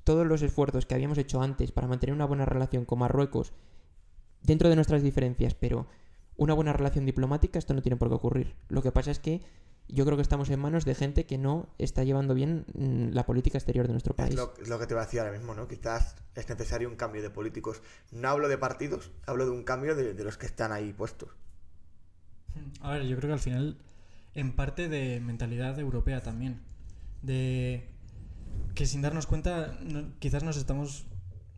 [0.03, 3.53] todos los esfuerzos que habíamos hecho antes para mantener una buena relación con Marruecos,
[4.41, 5.87] dentro de nuestras diferencias, pero
[6.37, 8.55] una buena relación diplomática, esto no tiene por qué ocurrir.
[8.69, 9.41] Lo que pasa es que
[9.89, 13.25] yo creo que estamos en manos de gente que no está llevando bien mm, la
[13.25, 14.35] política exterior de nuestro Es país.
[14.35, 15.67] lo, es lo que te voy a decir ahora mismo, ¿no?
[15.67, 17.81] Quizás es necesario un cambio de políticos.
[18.11, 21.29] No hablo de partidos, hablo de un cambio de, de los que están ahí puestos.
[22.81, 23.77] A ver, yo creo que al final,
[24.33, 26.61] en parte de mentalidad europea también.
[27.21, 27.87] De
[28.75, 31.05] que sin darnos cuenta, no- quizás nos estamos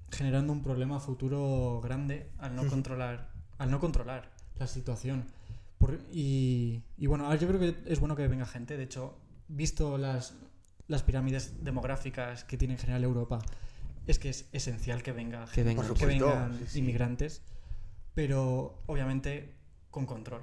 [0.10, 5.26] generando un problema futuro grande al no controlar, al no controlar la situación.
[5.82, 8.78] Por- y, y bueno, a ver, yo creo que es bueno que venga gente.
[8.78, 9.18] De hecho,
[9.50, 10.36] visto las,
[10.88, 13.40] las pirámides demográficas que tiene en general Europa,
[14.08, 15.64] es que es esencial que venga Que.
[15.76, 16.80] Por que vengan sí, sí.
[16.80, 17.42] inmigrantes,
[18.14, 19.56] pero obviamente
[19.90, 20.42] con control.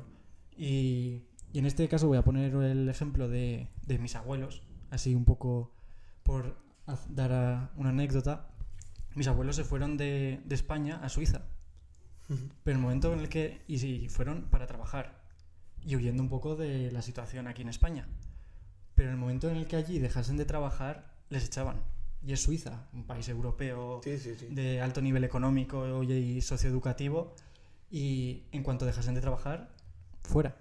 [0.57, 1.23] Y,
[1.53, 5.25] y en este caso voy a poner el ejemplo de, de mis abuelos, así un
[5.25, 5.73] poco
[6.25, 6.59] por
[7.09, 8.51] dar a- una anécdota.
[9.15, 11.43] Mis abuelos se fueron de, de España a Suiza,
[12.63, 13.63] pero el momento en el que...
[13.67, 15.18] Y sí, fueron para trabajar
[15.89, 18.07] y huyendo un poco de la situación aquí en España.
[18.95, 21.81] Pero en el momento en el que allí dejasen de trabajar, les echaban.
[22.23, 24.47] Y es Suiza, un país europeo Sí, sí, sí.
[24.51, 27.35] de alto nivel económico y socioeducativo
[27.91, 29.71] y en cuanto dejasen de trabajar,
[30.21, 30.57] fuera.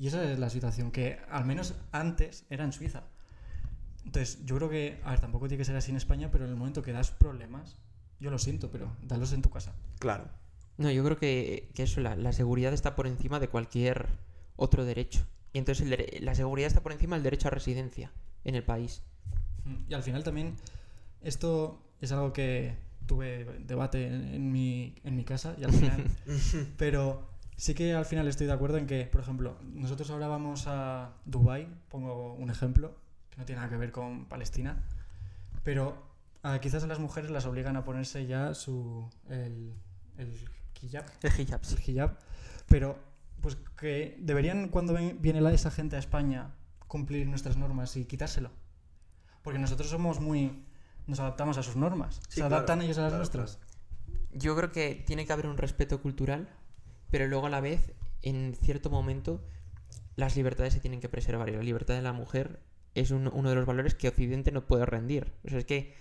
[0.00, 3.02] Y esa es la situación que al menos antes era en Suiza.
[4.06, 6.50] Entonces, yo creo que, a ver, tampoco tiene que ser así en España, pero en
[6.50, 7.76] el momento que das problemas,
[8.20, 9.74] yo lo siento, pero dalos en tu casa.
[9.98, 10.30] Claro.
[10.76, 14.08] No, yo creo que, que eso, la, la seguridad está por encima de cualquier
[14.56, 15.26] otro derecho.
[15.52, 18.12] Y entonces el la seguridad está por encima del derecho a residencia
[18.44, 19.02] en el país.
[19.64, 20.56] Mm, Y al final también,
[21.22, 22.74] esto es algo que
[23.06, 26.04] tuve debate en, en mi, en mi casa y al final
[26.76, 30.64] Pero sí que al final estoy de acuerdo en que, por ejemplo, nosotros ahora vamos
[30.66, 32.96] a Dubai, pongo un ejemplo,
[33.30, 34.84] que no tiene nada que ver con Palestina,
[35.62, 36.02] pero
[36.42, 39.72] ah, quizás a las mujeres las obligan a ponerse ya su el,
[40.18, 40.32] el
[40.84, 41.76] hijab, El hijab, sí.
[41.76, 42.18] el hijab,
[42.68, 42.98] pero
[43.40, 46.54] pues que deberían cuando viene la, esa gente a España
[46.86, 48.50] cumplir nuestras normas y quitárselo.
[49.42, 50.64] Porque nosotros somos muy
[51.06, 52.16] nos adaptamos a sus normas.
[52.28, 53.58] Sí, ¿Se claro, adaptan ellos a las claro, nuestras?
[54.32, 56.48] Yo creo que tiene que haber un respeto cultural,
[57.10, 59.44] pero luego a la vez, en cierto momento,
[60.16, 61.50] las libertades se tienen que preservar.
[61.50, 62.62] Y la libertad de la mujer
[62.94, 65.34] es un- uno de los valores que Occidente no puede rendir.
[65.44, 65.92] O sea, es que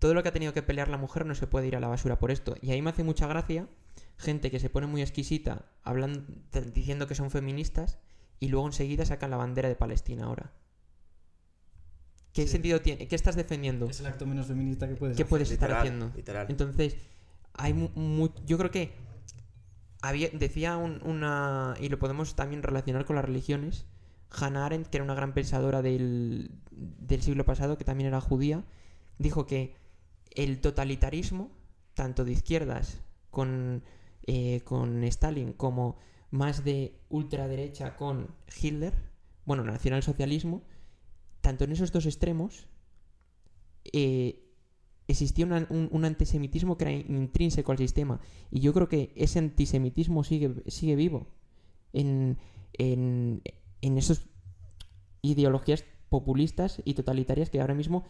[0.00, 1.88] todo lo que ha tenido que pelear la mujer no se puede ir a la
[1.88, 2.56] basura por esto.
[2.60, 3.68] Y ahí me hace mucha gracia
[4.18, 6.22] gente que se pone muy exquisita hablando,
[6.74, 7.98] diciendo que son feministas
[8.40, 10.52] y luego enseguida sacan la bandera de Palestina ahora.
[12.32, 12.48] ¿Qué Sí.
[12.52, 13.08] sentido tiene?
[13.08, 13.86] ¿Qué estás defendiendo?
[13.86, 15.30] Es el acto menos feminista que puedes ¿Qué hacer.
[15.30, 16.12] puedes estar haciendo?
[16.14, 16.46] literal.
[16.50, 16.96] Entonces,
[17.54, 18.92] hay mu- mu- yo creo que
[20.02, 23.86] había, decía un- una, y lo podemos también relacionar con las religiones,
[24.30, 28.64] Hannah Arendt, que era una gran pensadora del, del siglo pasado, que también era judía,
[29.18, 29.74] dijo que
[30.36, 31.50] el totalitarismo,
[31.94, 33.00] tanto de izquierdas
[33.30, 33.82] con,
[34.30, 35.96] eh, con Stalin como
[36.30, 38.92] más de ultraderecha con Hitler,
[39.46, 40.64] bueno, nacionalsocialismo,
[41.40, 42.68] tanto en esos dos extremos
[43.90, 44.44] eh,
[45.06, 48.20] existía un antisemitismo que era intrínseco al sistema.
[48.50, 51.28] Y yo creo que ese antisemitismo sigue, sigue vivo
[51.94, 52.36] en,
[52.74, 53.40] en,
[53.80, 54.26] en esas
[55.22, 58.04] ideologías populistas y totalitarias que ahora mismo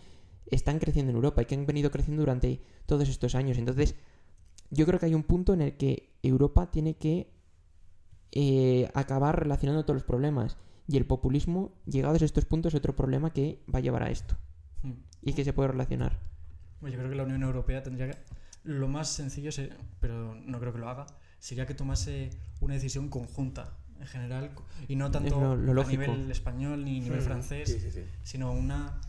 [0.51, 3.57] están creciendo en Europa y que han venido creciendo durante todos estos años.
[3.57, 3.95] Entonces,
[4.71, 7.31] yo creo que hay un punto en el que Europa tiene que
[8.33, 10.57] eh, acabar relacionando todos los problemas.
[10.87, 14.11] Y el populismo, llegados a estos puntos, es otro problema que va a llevar a
[14.11, 14.37] esto
[14.83, 14.93] Hmm.
[15.23, 16.19] y que se puede relacionar.
[16.81, 18.19] Bueno, Yo creo que la Unión Europea tendría que...
[18.65, 21.07] Lo más sencillo, se- pero no creo que lo haga,
[21.39, 24.51] sería que tomase una decisión conjunta, en general,
[24.89, 27.91] y no tanto lo- lo a nivel español ni a nivel Mm, francés, Sí, sí,
[27.91, 28.05] sí.
[28.23, 29.01] sino una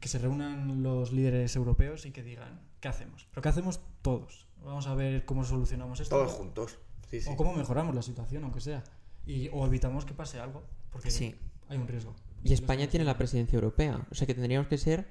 [0.00, 3.26] que se reúnan los líderes europeos y que digan, ¿qué hacemos?
[3.30, 4.46] Pero ¿qué hacemos todos?
[4.64, 6.16] Vamos a ver cómo solucionamos esto.
[6.16, 6.78] Todos juntos.
[7.10, 7.30] Sí, sí.
[7.32, 8.84] O cómo mejoramos la situación, aunque sea.
[9.26, 11.34] Y, o evitamos que pase algo, porque Sí.
[11.68, 12.14] hay un riesgo.
[12.44, 15.06] Y España tiene la presidencia europea, o sea que tendríamos que ser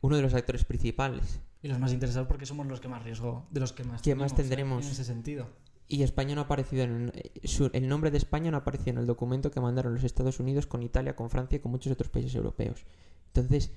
[0.00, 1.40] uno de los actores principales.
[1.62, 4.14] Y los más interesados porque somos los que más riesgo, de los que más, Que
[4.14, 4.36] más ¿eh?
[4.36, 4.86] tendremos.
[4.86, 5.46] en ese sentido.
[5.88, 7.12] Y España no ha aparecido en
[7.44, 10.38] su- el nombre de España no ha aparecido en el documento que mandaron los Estados
[10.40, 12.86] Unidos con Italia, con Francia y con muchos otros países europeos.
[13.26, 13.72] Entonces,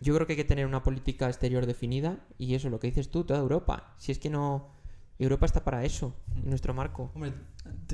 [0.00, 3.10] yo creo que hay que tener una política exterior definida y eso, lo que dices
[3.10, 3.94] tú, toda Europa.
[3.98, 4.70] Si es que no,
[5.18, 7.10] Europa está para eso, en nuestro marco.
[7.14, 7.34] Hombre,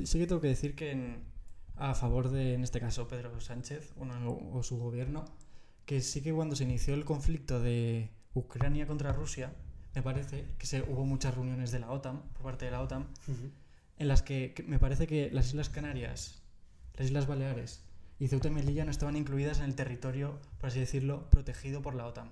[0.05, 1.23] sí que tengo que decir que en-
[1.75, 5.25] a favor de, en este caso, Pedro Sánchez o, su gobierno,
[5.85, 9.53] que sí que cuando se inició el conflicto de Ucrania contra Rusia,
[9.93, 13.07] me parece que se, hubo muchas reuniones de la OTAN, por parte de la OTAN,
[13.97, 16.41] en las que, que me parece que las Islas Canarias,
[16.95, 17.83] las Islas Baleares
[18.19, 21.93] y Ceuta y Melilla no estaban incluidas en el territorio, por así decirlo, protegido por
[21.95, 22.31] la OTAN.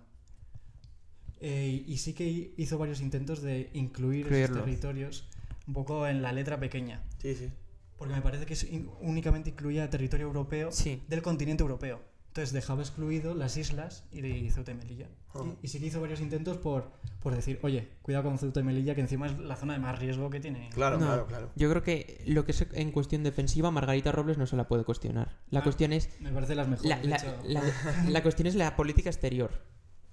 [1.42, 5.28] Eh, y sí que hizo varios intentos de incluir esos territorios
[5.68, 7.04] un poco en la letra pequeña.
[7.22, 7.50] Sí, sí.
[7.98, 11.02] Porque me parece que es in- únicamente incluía territorio europeo Sí.
[11.08, 12.02] del continente europeo.
[12.36, 15.08] Entonces dejaba excluido las islas y de Ceuta y Melilla.
[15.34, 15.40] Ah.
[15.62, 18.64] Y, y sí que hizo varios intentos por, por decir, oye, cuidado con Ceuta y
[18.64, 20.68] Melilla, que encima es la zona de más riesgo que tiene.
[20.74, 21.50] Claro, No, claro, claro.
[21.56, 24.84] Yo creo que lo que es en cuestión defensiva, Margarita Robles no se la puede
[24.84, 25.38] cuestionar.
[25.50, 26.90] La Ah, cuestión es Me parece las mejores.
[27.08, 27.64] la, la- la-
[28.10, 29.52] la cuestión es la política exterior,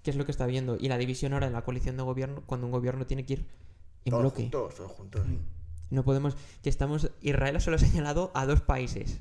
[0.05, 2.45] que es lo que está viendo, y la división ahora de la coalición de gobierno,
[2.47, 3.47] cuando un gobierno tiene que ir
[4.05, 4.43] en Todos bloque.
[4.43, 5.23] juntos, todos juntos.
[5.91, 6.37] No podemos.
[6.63, 7.11] Que estamos.
[7.21, 9.21] Israel solo ha señalado a dos países.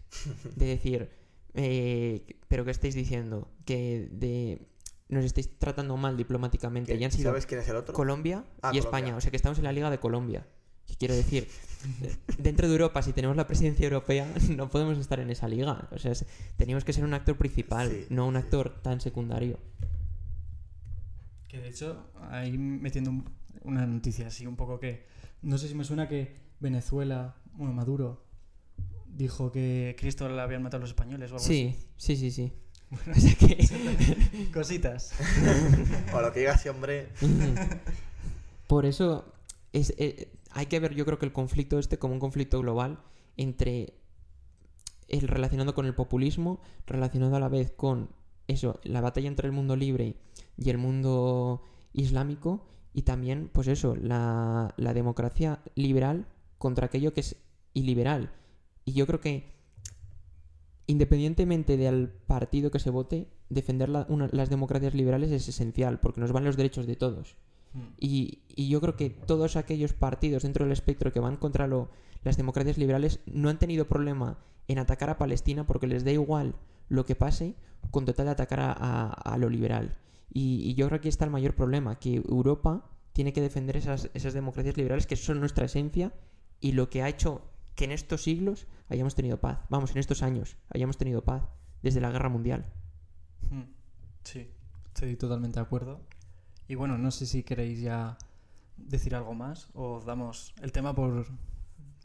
[0.55, 1.19] De decir.
[1.55, 3.49] Eh, pero ¿qué estáis diciendo?
[3.65, 4.67] Que de.
[5.09, 6.95] Nos estáis tratando mal diplomáticamente.
[6.95, 7.93] Y han sido ¿Sabes quién es el otro?
[7.93, 8.79] Colombia Ah, y Colombia.
[8.79, 9.15] España.
[9.17, 10.47] O sea que estamos en la Liga de Colombia.
[10.87, 11.47] ¿Qué quiero decir?
[12.37, 14.25] Dentro de Europa, si tenemos la presidencia europea,
[14.55, 15.89] no podemos estar en esa liga.
[15.91, 16.13] O sea,
[16.55, 18.39] teníamos que ser un actor principal, Sí, no un sí.
[18.39, 19.57] actor tan secundario.
[21.47, 23.25] Que de hecho, ahí metiendo un-
[23.63, 25.05] una noticia así un poco que.
[25.41, 28.23] No sé si me suena que Venezuela, bueno, Maduro,
[29.15, 32.53] dijo que Cristo le habían matado los españoles o algo Sí, sí, sí, sí.
[32.91, 33.57] O sea que.
[33.59, 34.49] así.
[34.53, 35.13] Cositas.
[36.13, 37.09] O lo que diga ese hombre.
[38.67, 39.33] Por eso
[39.73, 42.99] es, eh, hay que ver, yo creo que el conflicto este como un conflicto global
[43.37, 43.93] entre
[45.07, 48.09] el relacionado con el populismo, relacionado a la vez con
[48.47, 50.15] eso, la batalla entre el mundo libre
[50.57, 57.21] y el mundo islámico, y también, pues eso, la, la democracia liberal contra aquello que
[57.21, 57.37] es
[57.73, 58.31] iliberal.
[58.85, 59.51] Y yo creo que,
[60.87, 66.19] independientemente del partido que se vote, defender la- una- las democracias liberales es esencial, porque
[66.21, 67.35] nos van los derechos de todos.
[67.73, 67.79] Mm.
[67.99, 71.89] Y, y yo creo que todos aquellos partidos dentro del espectro que van contra lo-
[72.23, 76.55] las democracias liberales no han tenido problema en atacar a Palestina porque les da igual
[76.89, 77.55] lo que pase
[77.89, 79.95] con total de atacar a, a- a lo liberal.
[80.33, 83.75] Y, y yo creo que aquí está el mayor problema, que Europa tiene que defender
[83.77, 86.13] esas, esas democracias liberales que son nuestra esencia
[86.61, 87.41] y lo que ha hecho
[87.81, 89.57] que en estos siglos hayamos tenido paz.
[89.69, 91.49] Vamos, en estos años hayamos tenido paz
[91.81, 92.71] desde la guerra mundial.
[93.49, 93.63] Mm.
[94.23, 94.51] Sí,
[94.85, 95.99] estoy totalmente de acuerdo.
[96.67, 98.19] Y bueno, no sé si queréis ya
[98.77, 101.25] decir algo más o damos el tema por.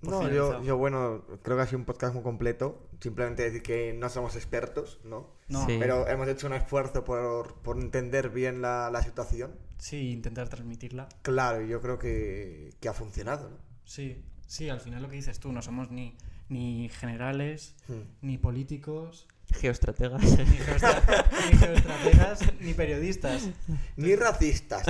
[0.01, 2.89] por No, yo, bueno, creo que ha sido un podcast muy completo.
[2.99, 5.35] Simplemente decir que no somos expertos, ¿no?
[5.49, 5.77] No, Sí.
[5.79, 9.55] Pero hemos hecho un esfuerzo por, por entender bien la, la situación.
[9.77, 11.11] sí, intentar transmitirla.
[11.21, 13.59] Claro, y yo creo que, que ha funcionado, ¿no?
[13.85, 16.17] Sí, sí, al final lo que dices tú, no somos ni,
[16.49, 18.03] ni generales, Hmm.
[18.23, 20.23] ni políticos, Geoestrategas.
[20.23, 20.29] ni,
[20.59, 23.49] geostra- ni geoestrategas, ni periodistas.
[23.97, 24.85] Ni racistas.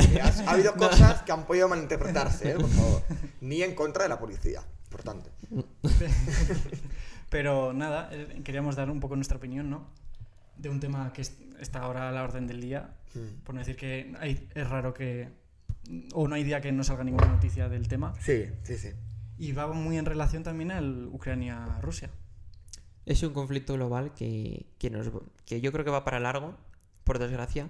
[0.46, 2.54] ha habido cosas que han podido malinterpretarse, ¿eh?
[2.54, 3.02] Por favor.
[3.42, 4.62] Ni en contra de la policía.
[4.86, 5.30] importante.
[7.30, 9.88] Pero nada, eh, queríamos dar un poco nuestra opinión, ¿no?
[10.56, 12.94] De un tema que es- está ahora a la orden del día.
[13.14, 13.42] Mm.
[13.44, 15.28] Por no decir que hay- es raro que.
[16.14, 18.14] O no hay día que no salga ninguna noticia del tema.
[18.20, 18.88] Sí, sí, sí.
[19.38, 22.10] Y va muy en relación también al Ucrania-Rusia.
[23.04, 25.10] Es un conflicto global que, que, nos,
[25.44, 26.56] que yo creo que va para largo,
[27.04, 27.68] por desgracia,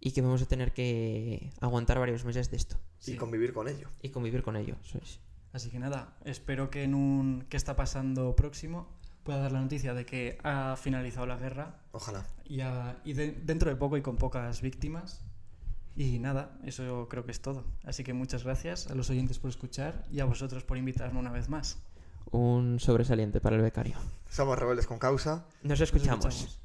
[0.00, 3.88] y que vamos a tener que aguantar varios meses de esto Y convivir con ello.
[4.02, 4.74] y convivir con ello.
[4.84, 5.20] eso es.
[5.52, 8.88] Así que nada, espero que en un ¿Qué está pasando próximo?
[9.22, 12.26] pueda dar la noticia de que ha finalizado la guerra Ojalá.
[12.44, 15.20] y, de- dentro de poco y con pocas víctimas.
[15.94, 17.64] Y nada, eso creo que es todo.
[17.84, 21.30] Así que muchas gracias a los oyentes por escuchar y a vosotros por invitarme una
[21.30, 21.82] vez más.
[22.30, 23.96] Un sobresaliente para el becario.
[24.30, 25.46] Somos rebeldes con causa.
[25.62, 26.58] Nos escuchamos.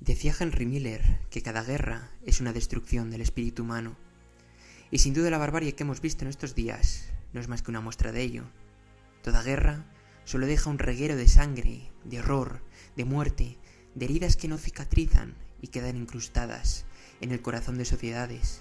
[0.00, 3.96] Decía Henry Miller que cada guerra es una destrucción del espíritu humano.
[4.90, 7.70] Y sin duda la barbarie que hemos visto en estos días no es más que
[7.70, 8.44] una muestra de ello.
[9.22, 9.86] Toda guerra
[10.24, 12.60] solo deja un reguero de sangre, de horror,
[12.96, 13.58] de muerte,
[13.94, 16.84] de heridas que no cicatrizan y quedan incrustadas
[17.22, 18.60] en el corazón de sociedades,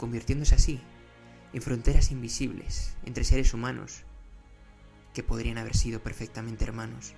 [0.00, 0.80] convirtiéndose así
[1.52, 4.04] en fronteras invisibles entre seres humanos
[5.12, 7.12] que podrían haber sido perfectamente hermanos.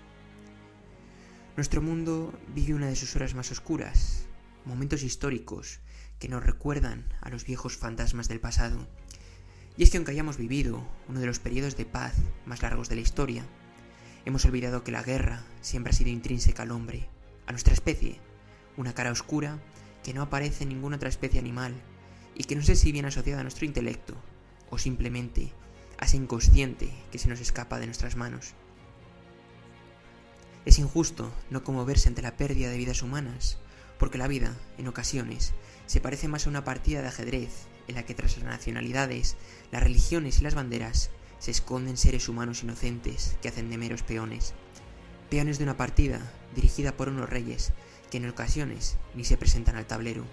[1.54, 4.26] Nuestro mundo vive una de sus horas más oscuras,
[4.64, 5.78] momentos históricos
[6.18, 8.88] que nos recuerdan a los viejos fantasmas del pasado.
[9.76, 12.14] Y es que aunque hayamos vivido uno de los periodos de paz
[12.46, 13.44] más largos de la historia,
[14.24, 17.08] hemos olvidado que la guerra siempre ha sido intrínseca al hombre,
[17.46, 18.18] a nuestra especie,
[18.76, 19.62] una cara oscura
[20.02, 21.80] que no aparece en ninguna otra especie animal
[22.34, 24.14] y que no sé si viene asociada a nuestro intelecto
[24.70, 25.52] o simplemente
[25.98, 28.54] a ese inconsciente que se nos escapa de nuestras manos.
[30.64, 33.58] Es injusto no conmoverse ante la pérdida de vidas humanas,
[33.98, 35.52] porque la vida, en ocasiones,
[35.86, 39.36] se parece más a una partida de ajedrez en la que tras las nacionalidades,
[39.70, 44.54] las religiones y las banderas se esconden seres humanos inocentes que hacen de meros peones.
[45.28, 46.20] Peones de una partida
[46.54, 47.72] dirigida por unos reyes
[48.10, 50.24] que en ocasiones ni se presentan al tablero.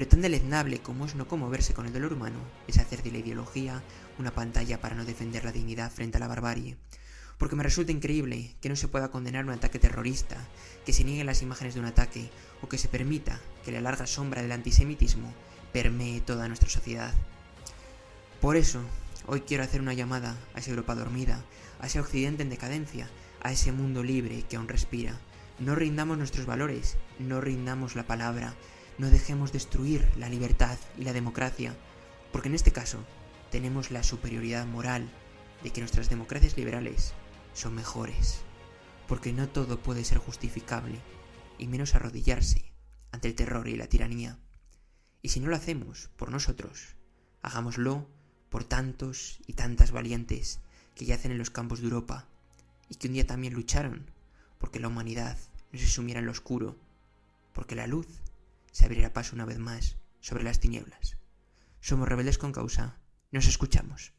[0.00, 3.18] Pero tan deleznable como es no conmoverse con el dolor humano es hacer de la
[3.18, 3.82] ideología
[4.18, 6.78] una pantalla para no defender la dignidad frente a la barbarie,
[7.36, 10.38] porque me resulta increíble que no se pueda condenar un ataque terrorista,
[10.86, 12.30] que se nieguen las imágenes de un ataque
[12.62, 15.34] o que se permita que la larga sombra del antisemitismo
[15.70, 17.12] permee toda nuestra sociedad.
[18.40, 18.80] Por eso,
[19.26, 21.44] hoy quiero hacer una llamada a esa Europa dormida,
[21.78, 23.10] a ese Occidente en decadencia,
[23.42, 25.20] a ese mundo libre que aún respira.
[25.58, 28.54] No rindamos nuestros valores, no rindamos la palabra,
[28.98, 31.74] no dejemos destruir la libertad y la democracia,
[32.32, 33.04] porque en este caso
[33.50, 35.10] tenemos la superioridad moral
[35.62, 37.14] de que nuestras democracias liberales
[37.54, 38.40] son mejores,
[39.08, 41.00] porque no todo puede ser justificable,
[41.58, 42.72] y menos arrodillarse
[43.12, 44.38] ante el terror y la tiranía.
[45.22, 46.96] Y si no lo hacemos por nosotros,
[47.42, 48.08] hagámoslo
[48.48, 50.60] por tantos y tantas valientes
[50.94, 52.26] que yacen en los campos de Europa
[52.88, 54.10] y que un día también lucharon
[54.58, 55.38] porque la humanidad
[55.72, 56.76] no se sumiera en lo oscuro,
[57.52, 58.06] porque la luz
[58.70, 61.16] se abrirá paso una vez más sobre las tinieblas.
[61.80, 63.00] Somos rebeldes con causa,
[63.30, 64.12] nos escuchamos.